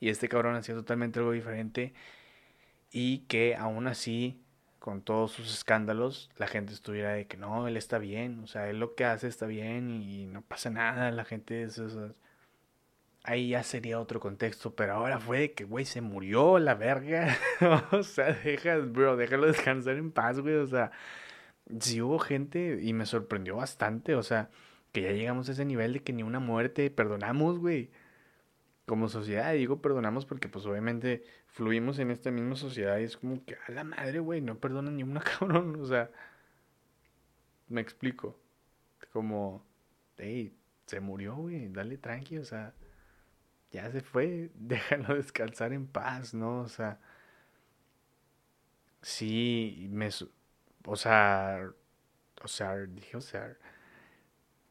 Y 0.00 0.08
este 0.08 0.28
cabrón 0.28 0.56
hacía 0.56 0.74
totalmente 0.74 1.18
algo 1.18 1.32
diferente. 1.32 1.92
Y 2.90 3.20
que 3.28 3.56
aún 3.56 3.86
así, 3.86 4.42
con 4.78 5.02
todos 5.02 5.32
sus 5.32 5.52
escándalos, 5.52 6.30
la 6.38 6.46
gente 6.46 6.72
estuviera 6.72 7.12
de 7.12 7.26
que 7.26 7.36
no, 7.36 7.68
él 7.68 7.76
está 7.76 7.98
bien. 7.98 8.40
O 8.40 8.46
sea, 8.46 8.68
él 8.68 8.80
lo 8.80 8.94
que 8.94 9.04
hace 9.04 9.28
está 9.28 9.46
bien 9.46 10.02
y 10.02 10.26
no 10.26 10.42
pasa 10.42 10.70
nada. 10.70 11.10
La 11.10 11.24
gente 11.24 11.62
es... 11.62 11.80
ahí 13.24 13.50
ya 13.50 13.62
sería 13.62 14.00
otro 14.00 14.20
contexto, 14.20 14.74
pero 14.74 14.94
ahora 14.94 15.18
fue 15.20 15.52
que, 15.52 15.64
güey, 15.64 15.84
se 15.84 16.00
murió 16.00 16.58
la 16.58 16.74
verga. 16.74 17.36
o 17.92 18.02
sea, 18.02 18.32
deja, 18.32 18.76
bro, 18.78 19.16
déjalo 19.16 19.46
descansar 19.46 19.96
en 19.96 20.10
paz, 20.12 20.40
güey. 20.40 20.56
O 20.56 20.66
sea, 20.66 20.90
sí 21.80 22.02
hubo 22.02 22.18
gente 22.18 22.80
y 22.82 22.92
me 22.92 23.06
sorprendió 23.06 23.56
bastante, 23.56 24.14
o 24.14 24.22
sea, 24.22 24.50
que 24.92 25.02
ya 25.02 25.12
llegamos 25.12 25.48
a 25.48 25.52
ese 25.52 25.64
nivel 25.64 25.94
de 25.94 26.02
que 26.02 26.12
ni 26.12 26.22
una 26.22 26.40
muerte 26.40 26.90
perdonamos, 26.90 27.58
güey. 27.58 27.90
Como 28.86 29.08
sociedad, 29.08 29.52
digo 29.54 29.80
perdonamos 29.80 30.26
porque 30.26 30.48
pues 30.48 30.66
obviamente 30.66 31.24
fluimos 31.46 31.98
en 31.98 32.10
esta 32.10 32.30
misma 32.30 32.56
sociedad 32.56 32.98
y 32.98 33.04
es 33.04 33.16
como 33.16 33.44
que 33.44 33.56
a 33.68 33.72
la 33.72 33.84
madre, 33.84 34.18
güey, 34.20 34.40
no 34.40 34.58
perdonan 34.58 34.96
ni 34.96 35.02
una 35.04 35.20
cabrón, 35.38 35.80
o 35.80 35.86
sea, 35.86 36.10
me 37.68 37.80
explico. 37.80 38.38
Como, 39.12 39.64
hey, 40.18 40.56
se 40.86 41.00
murió, 41.00 41.36
güey, 41.36 41.68
dale 41.68 41.98
tranqui, 41.98 42.38
o 42.38 42.44
sea, 42.44 42.74
ya 43.70 43.90
se 43.90 44.00
fue, 44.02 44.50
déjalo 44.56 45.14
descansar 45.16 45.72
en 45.72 45.86
paz, 45.86 46.34
¿no? 46.34 46.60
O 46.60 46.68
sea, 46.68 47.00
sí, 49.02 49.88
me, 49.90 50.10
o 50.84 50.96
sea, 50.96 51.70
o 52.42 52.48
sea, 52.48 52.76
dije, 52.76 53.16
o 53.16 53.20
sea, 53.20 53.56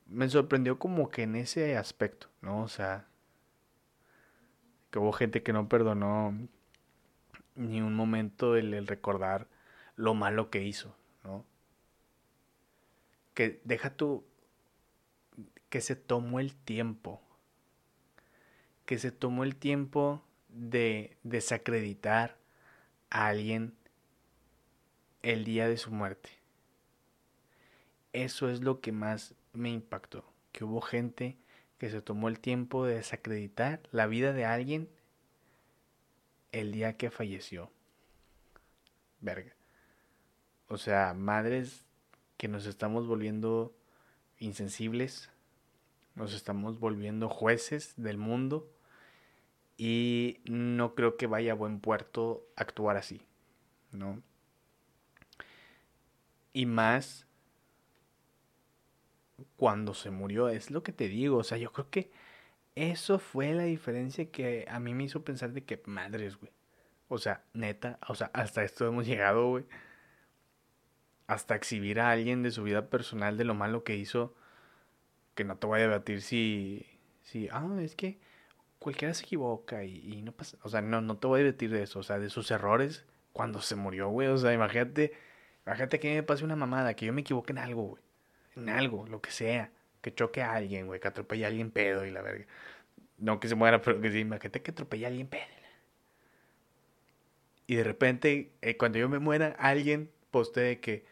me 0.07 0.29
sorprendió 0.29 0.77
como 0.77 1.09
que 1.09 1.23
en 1.23 1.35
ese 1.35 1.77
aspecto, 1.77 2.27
¿no? 2.41 2.61
O 2.63 2.67
sea, 2.67 3.07
que 4.91 4.99
hubo 4.99 5.13
gente 5.13 5.41
que 5.41 5.53
no 5.53 5.69
perdonó 5.69 6.37
ni 7.55 7.81
un 7.81 7.95
momento 7.95 8.55
el, 8.55 8.87
recordar 8.87 9.47
lo 9.95 10.13
malo 10.13 10.49
que 10.49 10.63
hizo, 10.63 10.95
¿no? 11.23 11.45
Que 13.33 13.61
deja 13.63 13.95
tú, 13.95 14.25
que 15.69 15.79
se 15.79 15.95
tomó 15.95 16.39
el 16.39 16.55
tiempo, 16.55 17.21
que 18.85 18.99
se 18.99 19.11
tomó 19.11 19.43
el 19.43 19.55
tiempo 19.55 20.23
de 20.49 21.17
desacreditar 21.23 22.37
a 23.09 23.27
alguien 23.27 23.73
el 25.23 25.43
día 25.43 25.67
de 25.67 25.77
su 25.77 25.91
muerte. 25.91 26.29
Eso 28.13 28.49
es 28.49 28.61
lo 28.61 28.81
que 28.81 28.91
más 28.91 29.35
me 29.53 29.69
impactó, 29.69 30.25
que 30.51 30.63
hubo 30.63 30.81
gente 30.81 31.37
que 31.77 31.89
se 31.89 32.01
tomó 32.01 32.27
el 32.27 32.39
tiempo 32.39 32.85
de 32.85 32.95
desacreditar 32.95 33.81
la 33.91 34.07
vida 34.07 34.33
de 34.33 34.45
alguien 34.45 34.89
el 36.51 36.71
día 36.71 36.97
que 36.97 37.09
falleció. 37.09 37.71
Verga. 39.19 39.55
O 40.67 40.77
sea, 40.77 41.13
madres 41.13 41.85
que 42.37 42.47
nos 42.47 42.65
estamos 42.65 43.07
volviendo 43.07 43.75
insensibles, 44.39 45.29
nos 46.15 46.33
estamos 46.33 46.79
volviendo 46.79 47.29
jueces 47.29 47.93
del 47.97 48.17
mundo 48.17 48.69
y 49.77 50.39
no 50.45 50.93
creo 50.95 51.17
que 51.17 51.27
vaya 51.27 51.53
a 51.53 51.55
buen 51.55 51.79
puerto 51.79 52.45
actuar 52.55 52.97
así, 52.97 53.21
¿no? 53.91 54.21
Y 56.53 56.65
más 56.65 57.25
cuando 59.55 59.93
se 59.93 60.11
murió, 60.11 60.49
es 60.49 60.71
lo 60.71 60.83
que 60.83 60.91
te 60.91 61.07
digo, 61.07 61.37
o 61.37 61.43
sea, 61.43 61.57
yo 61.57 61.71
creo 61.71 61.89
que 61.89 62.11
eso 62.75 63.19
fue 63.19 63.53
la 63.53 63.63
diferencia 63.63 64.31
que 64.31 64.65
a 64.69 64.79
mí 64.79 64.93
me 64.93 65.03
hizo 65.03 65.23
pensar 65.23 65.51
de 65.53 65.63
que 65.63 65.81
madres, 65.85 66.37
güey. 66.37 66.51
O 67.09 67.17
sea, 67.17 67.43
neta, 67.53 67.99
o 68.07 68.15
sea, 68.15 68.31
hasta 68.33 68.63
esto 68.63 68.87
hemos 68.87 69.05
llegado, 69.05 69.49
güey. 69.49 69.65
Hasta 71.27 71.55
exhibir 71.55 71.99
a 71.99 72.11
alguien 72.11 72.43
de 72.43 72.51
su 72.51 72.63
vida 72.63 72.89
personal 72.89 73.37
de 73.37 73.43
lo 73.45 73.53
malo 73.53 73.83
que 73.83 73.95
hizo. 73.95 74.33
Que 75.35 75.43
no 75.43 75.57
te 75.57 75.67
voy 75.67 75.79
a 75.79 75.83
debatir 75.83 76.21
si, 76.21 76.85
si, 77.23 77.49
ah, 77.51 77.67
es 77.81 77.95
que 77.95 78.19
cualquiera 78.79 79.13
se 79.13 79.23
equivoca 79.23 79.83
y, 79.83 80.21
no 80.23 80.31
pasa. 80.31 80.57
O 80.63 80.69
sea, 80.69 80.81
no, 80.81 81.01
no 81.01 81.17
te 81.17 81.27
voy 81.27 81.41
a 81.41 81.43
debatir 81.43 81.71
de 81.71 81.83
eso, 81.83 81.99
o 81.99 82.03
sea, 82.03 82.19
de 82.19 82.29
sus 82.29 82.49
errores 82.51 83.05
cuando 83.33 83.61
se 83.61 83.75
murió, 83.75 84.09
güey. 84.09 84.27
O 84.29 84.37
sea, 84.37 84.53
imagínate, 84.53 85.13
que 85.99 86.15
me 86.15 86.23
pase 86.23 86.43
una 86.43 86.55
mamada, 86.55 86.93
que 86.95 87.05
yo 87.05 87.13
me 87.13 87.21
equivoque 87.21 87.53
en 87.53 87.59
algo, 87.59 87.83
güey 87.83 88.03
en 88.55 88.69
algo, 88.69 89.07
lo 89.07 89.21
que 89.21 89.31
sea, 89.31 89.71
que 90.01 90.13
choque 90.13 90.41
a 90.41 90.53
alguien, 90.53 90.87
güey, 90.87 90.99
que 90.99 91.07
atropelle 91.07 91.45
a 91.45 91.47
alguien 91.47 91.71
pedo 91.71 92.05
y 92.05 92.11
la 92.11 92.21
verga. 92.21 92.45
No 93.17 93.39
que 93.39 93.47
se 93.47 93.55
muera, 93.55 93.81
pero 93.81 94.01
que 94.01 94.11
sí, 94.11 94.19
imagínate 94.19 94.61
que 94.61 94.71
atropelle 94.71 95.05
a 95.05 95.09
alguien 95.09 95.27
pedo. 95.27 95.43
Y 97.67 97.75
de 97.75 97.83
repente, 97.83 98.51
eh, 98.61 98.75
cuando 98.77 98.99
yo 98.99 99.07
me 99.07 99.19
muera, 99.19 99.55
alguien 99.59 100.11
postee 100.31 100.79
que 100.79 101.05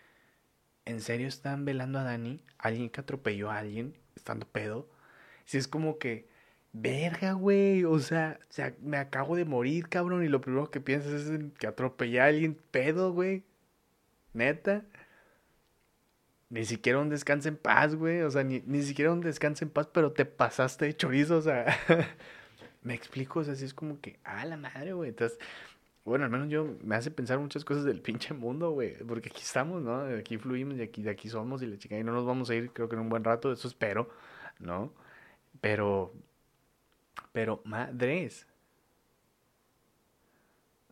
en 0.86 1.00
serio 1.02 1.28
están 1.28 1.64
velando 1.64 2.00
a 2.00 2.04
Dani, 2.04 2.44
alguien 2.58 2.90
que 2.90 3.02
atropelló 3.02 3.50
a 3.50 3.60
alguien 3.60 3.96
estando 4.16 4.46
pedo. 4.48 4.90
Si 5.46 5.58
es 5.58 5.68
como 5.68 6.00
que, 6.00 6.28
verga, 6.74 7.34
güey, 7.34 7.86
o 7.86 8.00
sea, 8.00 8.40
o 8.50 8.54
sea, 8.54 8.74
me 8.82 8.98
acabo 8.98 9.36
de 9.36 9.46
morir, 9.46 9.88
cabrón, 9.88 10.24
y 10.24 10.28
lo 10.28 10.42
primero 10.42 10.70
que 10.70 10.82
piensas 10.82 11.14
es 11.14 11.32
que 11.60 11.68
atropellé 11.68 12.20
a 12.20 12.26
alguien 12.26 12.56
pedo, 12.72 13.14
güey. 13.14 13.44
Neta. 14.34 14.86
Ni 16.50 16.66
siquiera 16.66 17.00
un 17.00 17.10
descanso 17.10 17.48
en 17.50 17.58
paz, 17.58 17.96
güey. 17.96 18.22
O 18.22 18.32
sea, 18.32 18.44
ni, 18.44 18.62
ni 18.66 18.82
siquiera 18.84 19.12
un 19.12 19.22
descanso 19.22 19.64
en 19.66 19.72
paz, 19.72 19.88
pero 19.94 20.12
te 20.14 20.26
pasaste 20.26 20.86
de 20.86 20.96
chorizo, 20.96 21.38
o 21.38 21.42
sea. 21.42 21.66
me 22.82 22.94
explico, 22.94 23.40
o 23.40 23.44
sea, 23.44 23.54
así 23.54 23.66
es 23.66 23.74
como 23.74 24.00
que, 24.02 24.20
ah, 24.24 24.46
la 24.46 24.58
madre, 24.58 24.94
güey. 24.94 25.10
Entonces, 25.10 25.38
bueno, 26.06 26.26
al 26.26 26.32
menos 26.32 26.50
yo 26.50 26.76
me 26.84 26.96
hace 26.96 27.12
pensar 27.12 27.40
muchas 27.40 27.66
cosas 27.66 27.86
del 27.86 28.02
pinche 28.02 28.34
mundo, 28.34 28.72
güey. 28.72 28.98
Porque 29.06 29.30
aquí 29.30 29.42
estamos, 29.42 29.84
¿no? 29.84 30.02
Aquí 30.18 30.38
fluimos 30.38 30.78
y 30.78 30.82
aquí, 30.82 31.04
de 31.04 31.12
aquí 31.12 31.30
somos 31.30 31.62
y 31.62 31.68
la 31.68 31.78
chica 31.78 31.98
y 32.00 32.04
no 32.04 32.14
nos 32.14 32.26
vamos 32.26 32.50
a 32.50 32.56
ir, 32.56 32.72
creo 32.74 32.90
que 32.90 32.96
en 32.96 33.02
un 33.02 33.10
buen 33.10 33.24
rato, 33.24 33.52
eso 33.52 33.68
espero, 33.68 34.10
¿no? 34.60 34.94
Pero, 35.62 36.14
pero, 37.32 37.62
madres. 37.66 38.48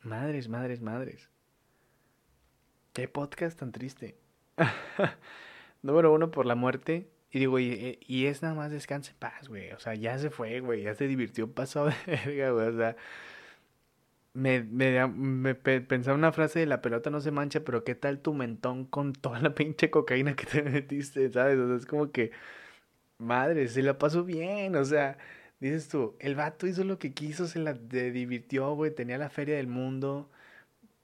Madres, 0.02 0.47
madres, 0.47 0.82
madres. 0.82 1.30
Qué 2.98 3.08
podcast 3.08 3.60
tan 3.60 3.72
triste. 3.72 4.18
Número 5.84 6.12
uno, 6.12 6.32
por 6.32 6.48
la 6.48 6.56
muerte. 6.56 7.08
Y 7.30 7.38
digo, 7.38 7.60
y, 7.60 8.00
y, 8.02 8.26
es 8.26 8.42
nada 8.42 8.56
más 8.56 8.72
descanse 8.72 9.12
en 9.12 9.18
paz, 9.18 9.50
güey. 9.50 9.72
O 9.74 9.80
sea, 9.80 9.94
ya 9.94 10.18
se 10.18 10.32
fue, 10.32 10.62
güey. 10.62 10.82
Ya 10.82 10.96
se 10.96 11.08
divirtió, 11.08 11.52
pasó 11.54 11.86
de 11.86 11.94
verga, 12.08 12.50
güey. 12.50 12.68
O 12.70 12.76
sea, 12.76 12.96
me 14.34 15.54
pensaba 15.54 16.18
una 16.18 16.32
frase 16.32 16.58
de 16.62 16.66
la 16.66 16.82
pelota 16.82 17.12
no 17.12 17.22
se 17.22 17.30
mancha, 17.30 17.60
pero 17.64 17.84
¿qué 17.84 17.94
tal 17.94 18.20
tu 18.20 18.34
mentón 18.34 18.86
con 18.86 19.14
toda 19.14 19.42
la 19.42 19.54
pinche 19.54 19.92
cocaína 19.92 20.36
que 20.36 20.48
te 20.48 20.64
metiste, 20.68 21.32
¿sabes? 21.32 21.60
O 21.60 21.68
sea, 21.68 21.78
es 21.78 21.86
como 21.86 22.12
que, 22.12 22.32
madre, 23.20 23.68
se 23.68 23.84
la 23.84 24.00
pasó 24.00 24.24
bien. 24.24 24.76
O 24.76 24.86
sea, 24.86 25.20
dices 25.60 25.88
tú, 25.88 26.16
el 26.20 26.34
vato 26.34 26.66
hizo 26.66 26.84
lo 26.84 26.98
que 26.98 27.14
quiso, 27.14 27.46
se 27.46 27.60
la 27.60 27.74
divirtió, 27.74 28.74
güey. 28.74 28.90
Tenía 28.90 29.20
la 29.20 29.30
feria 29.30 29.58
del 29.58 29.68
mundo. 29.68 30.32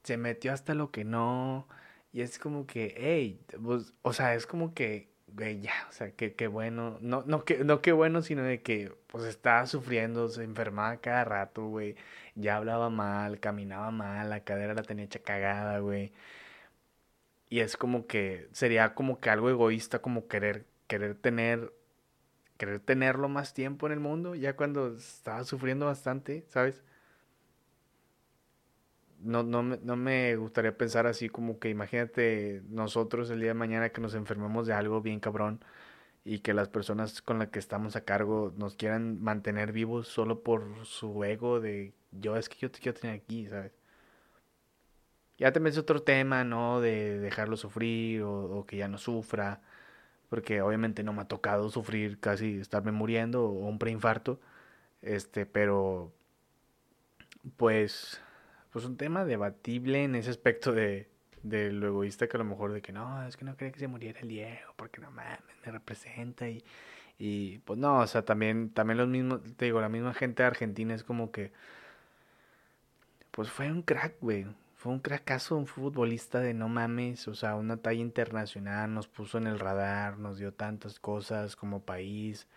Se 0.02 0.16
metió 0.16 0.52
hasta 0.52 0.74
lo 0.74 0.90
que 0.90 1.04
no 1.04 1.68
y 2.14 2.22
es 2.22 2.38
como 2.38 2.66
que, 2.66 2.94
hey, 2.96 3.40
pues, 3.62 3.92
o 4.02 4.12
sea, 4.12 4.34
es 4.36 4.46
como 4.46 4.72
que, 4.72 5.10
güey, 5.28 5.60
ya, 5.60 5.72
o 5.90 5.92
sea, 5.92 6.12
qué 6.12 6.34
que 6.34 6.46
bueno, 6.46 6.96
no, 7.00 7.24
no, 7.26 7.44
que, 7.44 7.64
no 7.64 7.82
qué 7.82 7.90
bueno, 7.92 8.22
sino 8.22 8.44
de 8.44 8.62
que, 8.62 8.92
pues, 9.08 9.24
estaba 9.24 9.66
sufriendo, 9.66 10.28
se 10.28 10.44
enfermaba 10.44 10.98
cada 10.98 11.24
rato, 11.24 11.66
güey, 11.66 11.96
ya 12.36 12.56
hablaba 12.56 12.88
mal, 12.88 13.40
caminaba 13.40 13.90
mal, 13.90 14.30
la 14.30 14.44
cadera 14.44 14.74
la 14.74 14.84
tenía 14.84 15.06
hecha 15.06 15.20
cagada, 15.20 15.80
güey. 15.80 16.12
Y 17.48 17.60
es 17.60 17.76
como 17.76 18.06
que, 18.06 18.48
sería 18.52 18.94
como 18.94 19.20
que 19.20 19.30
algo 19.30 19.50
egoísta, 19.50 20.00
como 20.00 20.28
querer, 20.28 20.66
querer 20.86 21.14
tener, 21.16 21.72
querer 22.58 22.80
tenerlo 22.80 23.28
más 23.28 23.54
tiempo 23.54 23.86
en 23.86 23.92
el 23.92 24.00
mundo, 24.00 24.34
ya 24.36 24.56
cuando 24.56 24.94
estaba 24.96 25.44
sufriendo 25.44 25.86
bastante, 25.86 26.44
¿sabes? 26.48 26.84
No, 29.24 29.42
no, 29.42 29.62
no 29.62 29.96
me 29.96 30.36
gustaría 30.36 30.76
pensar 30.76 31.06
así 31.06 31.28
como 31.28 31.58
que 31.58 31.70
imagínate 31.70 32.62
nosotros 32.68 33.30
el 33.30 33.40
día 33.40 33.48
de 33.48 33.54
mañana 33.54 33.90
que 33.90 34.00
nos 34.00 34.14
enfermemos 34.14 34.66
de 34.66 34.74
algo 34.74 35.00
bien 35.02 35.20
cabrón 35.20 35.64
y 36.24 36.40
que 36.40 36.54
las 36.54 36.68
personas 36.68 37.22
con 37.22 37.38
las 37.38 37.48
que 37.50 37.58
estamos 37.58 37.96
a 37.96 38.04
cargo 38.04 38.52
nos 38.56 38.76
quieran 38.76 39.22
mantener 39.22 39.72
vivos 39.72 40.08
solo 40.08 40.42
por 40.42 40.86
su 40.86 41.24
ego 41.24 41.60
de 41.60 41.94
yo 42.12 42.36
es 42.36 42.48
que 42.48 42.58
yo 42.58 42.70
te 42.70 42.80
quiero 42.80 42.98
tener 42.98 43.16
aquí, 43.16 43.46
¿sabes? 43.48 43.72
Ya 45.38 45.52
también 45.52 45.72
es 45.72 45.78
otro 45.78 46.02
tema, 46.02 46.44
¿no? 46.44 46.80
De 46.80 47.18
dejarlo 47.18 47.56
sufrir 47.56 48.22
o, 48.22 48.58
o, 48.58 48.66
que 48.66 48.76
ya 48.76 48.88
no 48.88 48.98
sufra, 48.98 49.60
porque 50.30 50.62
obviamente 50.62 51.02
no 51.04 51.12
me 51.12 51.22
ha 51.22 51.28
tocado 51.28 51.70
sufrir 51.70 52.20
casi 52.20 52.58
estarme 52.58 52.92
muriendo 52.92 53.44
o 53.46 53.68
un 53.68 53.78
preinfarto, 53.78 54.40
este, 55.02 55.46
pero 55.46 56.12
pues 57.56 58.20
pues 58.74 58.86
un 58.86 58.96
tema 58.96 59.24
debatible 59.24 60.02
en 60.02 60.16
ese 60.16 60.30
aspecto 60.30 60.72
de, 60.72 61.08
de 61.44 61.70
lo 61.70 61.86
egoísta 61.86 62.26
que 62.26 62.36
a 62.36 62.38
lo 62.38 62.44
mejor 62.44 62.72
de 62.72 62.82
que 62.82 62.90
no, 62.90 63.24
es 63.24 63.36
que 63.36 63.44
no 63.44 63.56
quería 63.56 63.70
que 63.70 63.78
se 63.78 63.86
muriera 63.86 64.18
el 64.18 64.26
Diego, 64.26 64.72
porque 64.74 65.00
no 65.00 65.12
mames, 65.12 65.38
me 65.64 65.70
representa 65.70 66.48
y, 66.48 66.64
y 67.16 67.58
pues 67.58 67.78
no, 67.78 68.00
o 68.00 68.06
sea, 68.08 68.24
también, 68.24 68.70
también 68.70 68.98
los 68.98 69.06
mismos, 69.06 69.42
te 69.56 69.66
digo, 69.66 69.80
la 69.80 69.88
misma 69.88 70.12
gente 70.12 70.42
Argentina 70.42 70.92
es 70.92 71.04
como 71.04 71.30
que, 71.30 71.52
pues 73.30 73.48
fue 73.48 73.70
un 73.70 73.82
crack, 73.82 74.16
güey, 74.20 74.44
fue 74.74 74.92
un 74.92 74.98
crackazo, 74.98 75.56
un 75.56 75.68
futbolista 75.68 76.40
de 76.40 76.52
no 76.52 76.68
mames, 76.68 77.28
o 77.28 77.34
sea, 77.36 77.54
una 77.54 77.76
talla 77.76 78.00
internacional, 78.00 78.92
nos 78.92 79.06
puso 79.06 79.38
en 79.38 79.46
el 79.46 79.60
radar, 79.60 80.18
nos 80.18 80.38
dio 80.38 80.52
tantas 80.52 80.98
cosas 80.98 81.54
como 81.54 81.84
país, 81.84 82.48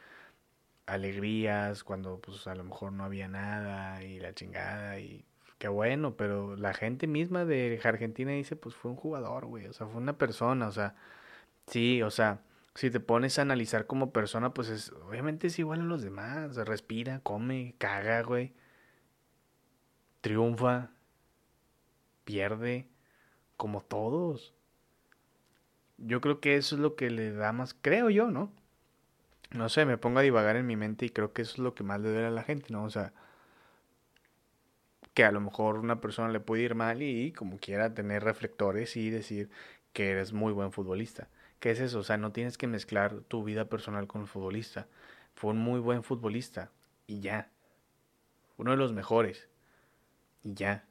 alegrías, 0.87 1.83
cuando 1.83 2.19
pues 2.19 2.47
a 2.47 2.55
lo 2.55 2.63
mejor 2.63 2.91
no 2.91 3.03
había 3.03 3.27
nada 3.27 4.03
y 4.03 4.19
la 4.19 4.33
chingada 4.33 4.99
y 4.99 5.23
qué 5.57 5.67
bueno, 5.67 6.15
pero 6.15 6.55
la 6.55 6.73
gente 6.73 7.07
misma 7.07 7.45
de 7.45 7.79
Argentina 7.83 8.31
dice, 8.31 8.55
pues 8.55 8.75
fue 8.75 8.91
un 8.91 8.97
jugador, 8.97 9.45
güey, 9.45 9.67
o 9.67 9.73
sea, 9.73 9.87
fue 9.87 10.01
una 10.01 10.17
persona, 10.17 10.67
o 10.67 10.71
sea, 10.71 10.95
sí, 11.67 12.01
o 12.03 12.11
sea, 12.11 12.41
si 12.75 12.91
te 12.91 12.99
pones 12.99 13.39
a 13.39 13.43
analizar 13.43 13.87
como 13.87 14.11
persona, 14.13 14.53
pues 14.53 14.69
es, 14.69 14.91
obviamente 15.07 15.47
es 15.47 15.59
igual 15.59 15.81
a 15.81 15.83
los 15.83 16.03
demás, 16.03 16.55
respira, 16.57 17.21
come, 17.21 17.75
caga, 17.79 18.21
güey, 18.23 18.53
triunfa, 20.21 20.91
pierde, 22.23 22.87
como 23.57 23.81
todos. 23.81 24.53
Yo 25.97 26.21
creo 26.21 26.39
que 26.39 26.57
eso 26.57 26.75
es 26.75 26.81
lo 26.81 26.95
que 26.95 27.09
le 27.09 27.31
da 27.31 27.51
más, 27.53 27.73
creo 27.73 28.09
yo, 28.09 28.29
¿no? 28.29 28.51
No 29.51 29.69
sé, 29.69 29.85
me 29.85 29.97
pongo 29.97 30.19
a 30.19 30.23
divagar 30.23 30.57
en 30.57 30.67
mi 30.67 30.75
mente 30.75 31.05
y 31.05 31.09
creo 31.09 31.33
que 31.33 31.41
eso 31.41 31.53
es 31.53 31.59
lo 31.59 31.73
que 31.73 31.83
más 31.83 32.01
le 32.01 32.09
duele 32.09 32.27
a 32.27 32.31
la 32.31 32.43
gente, 32.43 32.67
¿no? 32.71 32.83
O 32.83 32.89
sea, 32.89 33.13
que 35.17 35.25
a 35.25 35.31
lo 35.31 35.41
mejor 35.41 35.79
una 35.79 35.99
persona 35.99 36.29
le 36.29 36.39
puede 36.39 36.61
ir 36.61 36.75
mal 36.75 37.01
y 37.01 37.31
como 37.31 37.57
quiera 37.57 37.91
tener 37.95 38.23
reflectores 38.23 38.95
y 38.97 39.09
decir 39.09 39.49
que 39.91 40.11
eres 40.11 40.31
muy 40.31 40.53
buen 40.53 40.71
futbolista. 40.71 41.27
¿Qué 41.59 41.71
es 41.71 41.79
eso? 41.79 41.97
O 41.97 42.03
sea, 42.03 42.17
no 42.17 42.31
tienes 42.31 42.55
que 42.55 42.67
mezclar 42.67 43.21
tu 43.21 43.43
vida 43.43 43.65
personal 43.65 44.05
con 44.05 44.21
el 44.21 44.27
futbolista. 44.27 44.85
Fue 45.33 45.53
un 45.53 45.57
muy 45.57 45.79
buen 45.79 46.03
futbolista 46.03 46.69
y 47.07 47.19
ya. 47.19 47.49
Uno 48.57 48.69
de 48.69 48.77
los 48.77 48.93
mejores 48.93 49.49
y 50.43 50.53
ya. 50.53 50.85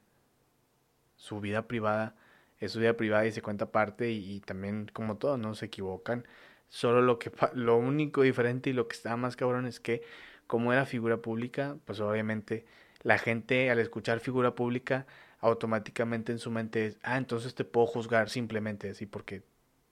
Su 1.15 1.39
vida 1.39 1.69
privada 1.69 2.17
es 2.59 2.73
su 2.73 2.79
vida 2.79 2.97
privada 2.97 3.25
y 3.27 3.31
se 3.31 3.41
cuenta 3.41 3.63
aparte 3.63 4.11
y, 4.11 4.41
también 4.41 4.91
como 4.91 5.15
todos, 5.15 5.39
¿no? 5.39 5.55
Se 5.55 5.67
equivocan. 5.67 6.27
Solo 6.67 7.01
lo 7.01 7.17
que 7.17 7.31
lo 7.53 7.77
único 7.77 8.23
diferente 8.23 8.71
y 8.71 8.73
lo 8.73 8.89
que 8.89 8.97
está 8.97 9.15
más 9.15 9.37
cabrón 9.37 9.67
es 9.67 9.79
que 9.79 10.03
como 10.47 10.73
era 10.73 10.85
figura 10.85 11.15
pública, 11.21 11.77
pues 11.85 12.01
obviamente 12.01 12.65
la 13.07 13.17
gente 13.17 13.71
al 13.71 13.79
escuchar 13.79 14.19
figura 14.19 14.53
pública 14.53 15.07
automáticamente 15.39 16.33
en 16.33 16.39
su 16.39 16.51
mente 16.51 16.87
es, 16.87 16.97
ah, 17.03 17.17
entonces 17.17 17.55
te 17.55 17.63
puedo 17.63 17.87
juzgar 17.87 18.29
simplemente 18.29 18.89
así 18.89 19.05
porque 19.05 19.43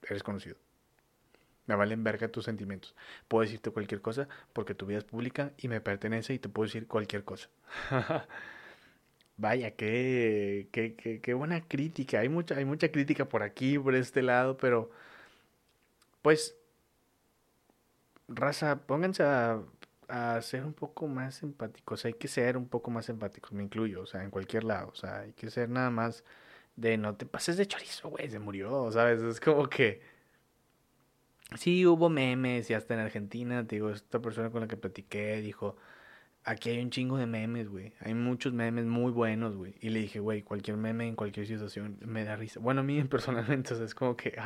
eres 0.02 0.22
conocido. 0.22 0.56
Me 1.64 1.74
valen 1.76 2.04
verga 2.04 2.28
tus 2.28 2.44
sentimientos. 2.44 2.94
Puedo 3.26 3.40
decirte 3.40 3.70
cualquier 3.70 4.02
cosa 4.02 4.28
porque 4.52 4.74
tu 4.74 4.84
vida 4.84 4.98
es 4.98 5.04
pública 5.04 5.52
y 5.56 5.68
me 5.68 5.80
pertenece 5.80 6.34
y 6.34 6.38
te 6.38 6.50
puedo 6.50 6.66
decir 6.66 6.86
cualquier 6.86 7.24
cosa. 7.24 7.48
Vaya, 9.38 9.70
qué, 9.70 10.68
qué, 10.70 10.94
qué, 10.94 11.22
qué, 11.22 11.32
buena 11.32 11.62
crítica. 11.62 12.20
Hay 12.20 12.28
mucha, 12.28 12.56
hay 12.56 12.66
mucha 12.66 12.92
crítica 12.92 13.24
por 13.24 13.42
aquí, 13.42 13.78
por 13.78 13.94
este 13.94 14.20
lado, 14.20 14.58
pero 14.58 14.90
pues, 16.20 16.54
raza, 18.28 18.82
pónganse 18.86 19.22
a, 19.22 19.62
a 20.08 20.40
ser 20.42 20.64
un 20.64 20.74
poco 20.74 21.08
más 21.08 21.42
empáticos. 21.42 22.04
Hay 22.04 22.14
que 22.14 22.28
ser 22.28 22.56
un 22.56 22.68
poco 22.68 22.90
más 22.90 23.08
empáticos, 23.08 23.52
me 23.52 23.62
incluyo, 23.64 24.02
o 24.02 24.06
sea, 24.06 24.22
en 24.24 24.30
cualquier 24.30 24.64
lado. 24.64 24.88
O 24.88 24.94
sea, 24.94 25.20
hay 25.20 25.32
que 25.32 25.50
ser 25.50 25.68
nada 25.70 25.90
más 25.90 26.24
de 26.76 26.98
no 26.98 27.16
te 27.16 27.26
pases 27.26 27.56
de 27.56 27.66
chorizo, 27.66 28.10
güey, 28.10 28.30
se 28.30 28.38
murió, 28.38 28.90
¿sabes? 28.92 29.22
Es 29.22 29.40
como 29.40 29.68
que 29.68 30.02
Sí, 31.54 31.86
hubo 31.86 32.08
memes 32.10 32.68
y 32.70 32.74
hasta 32.74 32.94
en 32.94 33.00
Argentina, 33.00 33.66
te 33.66 33.76
digo, 33.76 33.90
esta 33.90 34.20
persona 34.20 34.50
con 34.50 34.62
la 34.62 34.66
que 34.68 34.76
platiqué 34.76 35.40
dijo, 35.40 35.76
aquí 36.44 36.70
hay 36.70 36.80
un 36.82 36.90
chingo 36.90 37.18
de 37.18 37.26
memes, 37.26 37.68
güey. 37.68 37.94
Hay 38.00 38.14
muchos 38.14 38.52
memes 38.52 38.86
muy 38.86 39.12
buenos, 39.12 39.56
güey. 39.56 39.76
Y 39.80 39.90
le 39.90 40.00
dije, 40.00 40.20
güey, 40.20 40.42
cualquier 40.42 40.76
meme 40.76 41.08
en 41.08 41.16
cualquier 41.16 41.46
situación 41.46 41.98
me 42.02 42.24
da 42.24 42.36
risa. 42.36 42.60
Bueno, 42.60 42.80
a 42.82 42.84
mí 42.84 43.02
personalmente, 43.06 43.74
o 43.74 43.76
sea, 43.76 43.86
es 43.86 43.94
como 43.94 44.16
que 44.16 44.36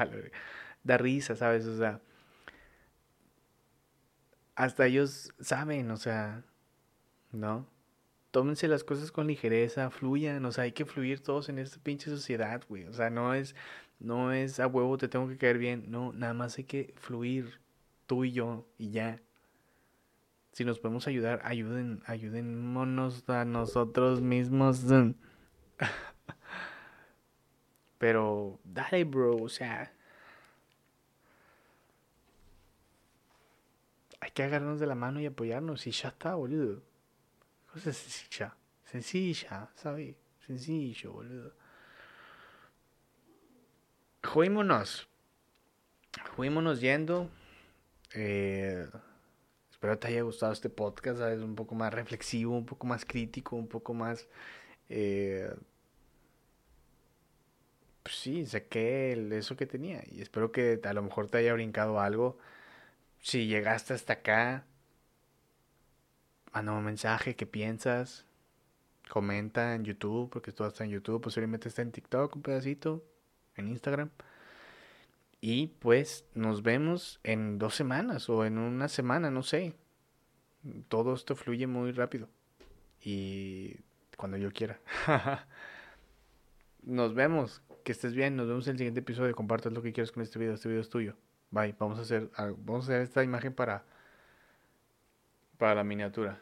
da 0.85 0.99
risa, 0.99 1.37
¿sabes? 1.37 1.67
O 1.67 1.79
sea, 1.79 2.01
hasta 4.61 4.87
ellos 4.87 5.33
saben, 5.41 5.91
o 5.91 5.97
sea, 5.97 6.45
¿no? 7.33 7.67
Tómense 8.31 8.69
las 8.69 8.85
cosas 8.85 9.11
con 9.11 9.27
ligereza, 9.27 9.91
fluyan, 9.91 10.45
o 10.45 10.53
sea, 10.53 10.65
hay 10.65 10.73
que 10.73 10.85
fluir 10.85 11.23
todos 11.23 11.49
en 11.49 11.59
esta 11.59 11.83
pinche 11.83 12.11
sociedad, 12.11 12.63
güey. 12.69 12.85
O 12.85 12.93
sea, 12.93 13.09
no 13.09 13.33
es, 13.33 13.55
no 13.99 14.33
es 14.33 14.61
a 14.61 14.67
huevo, 14.67 14.99
te 14.99 15.09
tengo 15.09 15.29
que 15.29 15.39
caer 15.39 15.57
bien. 15.57 15.91
No, 15.91 16.13
nada 16.13 16.35
más 16.35 16.59
hay 16.59 16.65
que 16.65 16.93
fluir 16.99 17.59
tú 18.07 18.25
y 18.25 18.33
yo 18.33 18.69
y 18.77 18.91
ya. 18.91 19.23
Si 20.53 20.67
nos 20.67 20.79
podemos 20.79 21.09
ayudar, 21.09 21.41
ayuden, 21.43 22.03
ayudémonos 22.05 23.27
a 23.31 23.47
nosotros 23.47 24.21
mismos. 24.21 24.85
Pero, 27.99 28.61
dale, 28.65 29.05
bro, 29.05 29.37
o 29.37 29.49
sea. 29.49 29.95
Hay 34.31 34.35
que 34.35 34.45
agarrarnos 34.45 34.79
de 34.79 34.87
la 34.87 34.95
mano 34.95 35.19
y 35.19 35.27
apoyarnos 35.27 35.89
y 35.89 35.91
ya 35.91 36.11
está, 36.11 36.37
boludo. 36.37 36.85
Cosa 37.67 37.93
sencilla. 37.93 38.57
Sencilla, 38.85 39.69
¿sabes? 39.75 40.15
Sencillo, 40.47 41.15
boludo. 41.15 41.53
Juímonos. 44.23 45.09
Juímonos 46.37 46.81
yendo. 46.81 47.29
Eh, 48.15 48.87
espero 49.69 49.99
te 49.99 50.07
haya 50.07 50.23
gustado 50.23 50.53
este 50.53 50.71
podcast, 50.71 51.19
¿sabes? 51.19 51.41
Un 51.41 51.57
poco 51.57 51.75
más 51.75 51.93
reflexivo, 51.93 52.57
un 52.57 52.67
poco 52.67 52.87
más 52.87 53.05
crítico, 53.05 53.57
un 53.57 53.67
poco 53.67 53.95
más... 53.95 54.29
Eh, 54.89 55.53
pues 58.05 58.15
sí, 58.15 58.47
saqué 58.47 59.37
eso 59.37 59.57
que 59.57 59.67
tenía 59.67 60.05
y 60.09 60.21
espero 60.21 60.53
que 60.53 60.81
a 60.85 60.93
lo 60.93 61.03
mejor 61.03 61.29
te 61.29 61.39
haya 61.39 61.53
brincado 61.53 61.99
algo. 61.99 62.39
Si 63.21 63.47
llegaste 63.47 63.95
hasta 63.95 64.15
acá, 64.15 64.65
manda 66.53 66.73
un 66.73 66.85
mensaje, 66.85 67.37
¿qué 67.37 67.47
piensas? 67.47 68.25
Comenta 69.09 69.75
en 69.75 69.85
YouTube, 69.85 70.31
porque 70.31 70.51
esto 70.51 70.67
está 70.67 70.85
en 70.85 70.91
YouTube, 70.91 71.21
posiblemente 71.21 71.69
está 71.69 71.83
en 71.83 71.93
TikTok 71.93 72.37
un 72.37 72.43
pedacito 72.43 73.05
en 73.57 73.69
Instagram. 73.69 74.11
Y 75.41 75.69
pues 75.69 76.27
nos 76.35 76.63
vemos 76.63 77.21
en 77.23 77.59
dos 77.59 77.75
semanas 77.75 78.29
o 78.29 78.45
en 78.45 78.59
una 78.59 78.89
semana, 78.89 79.31
no 79.31 79.43
sé. 79.43 79.75
Todo 80.89 81.15
esto 81.15 81.35
fluye 81.35 81.67
muy 81.67 81.93
rápido. 81.93 82.29
Y 83.03 83.77
cuando 84.17 84.37
yo 84.37 84.53
quiera. 84.53 84.81
nos 86.83 87.15
vemos. 87.15 87.63
Que 87.85 87.93
estés 87.93 88.15
bien. 88.15 88.37
Nos 88.37 88.49
vemos 88.49 88.67
en 88.67 88.73
el 88.73 88.79
siguiente 88.79 89.01
episodio. 89.01 89.35
Compartas 89.35 89.73
lo 89.73 89.81
que 89.81 89.93
quieras 89.95 90.13
con 90.13 90.23
este 90.23 90.39
video. 90.39 90.55
Este 90.55 90.69
video 90.69 90.83
es 90.83 90.91
tuyo. 90.91 91.17
Bye. 91.51 91.75
Vamos 91.79 91.99
a 91.99 92.03
hacer, 92.03 92.31
vamos 92.59 92.89
a 92.89 92.93
hacer 92.93 93.03
esta 93.03 93.23
imagen 93.25 93.53
para, 93.55 93.85
para 95.59 95.75
la 95.77 95.85
miniatura. 95.85 96.41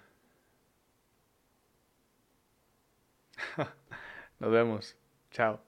Nos 4.40 4.51
vemos. 4.53 4.97
Chao. 5.31 5.68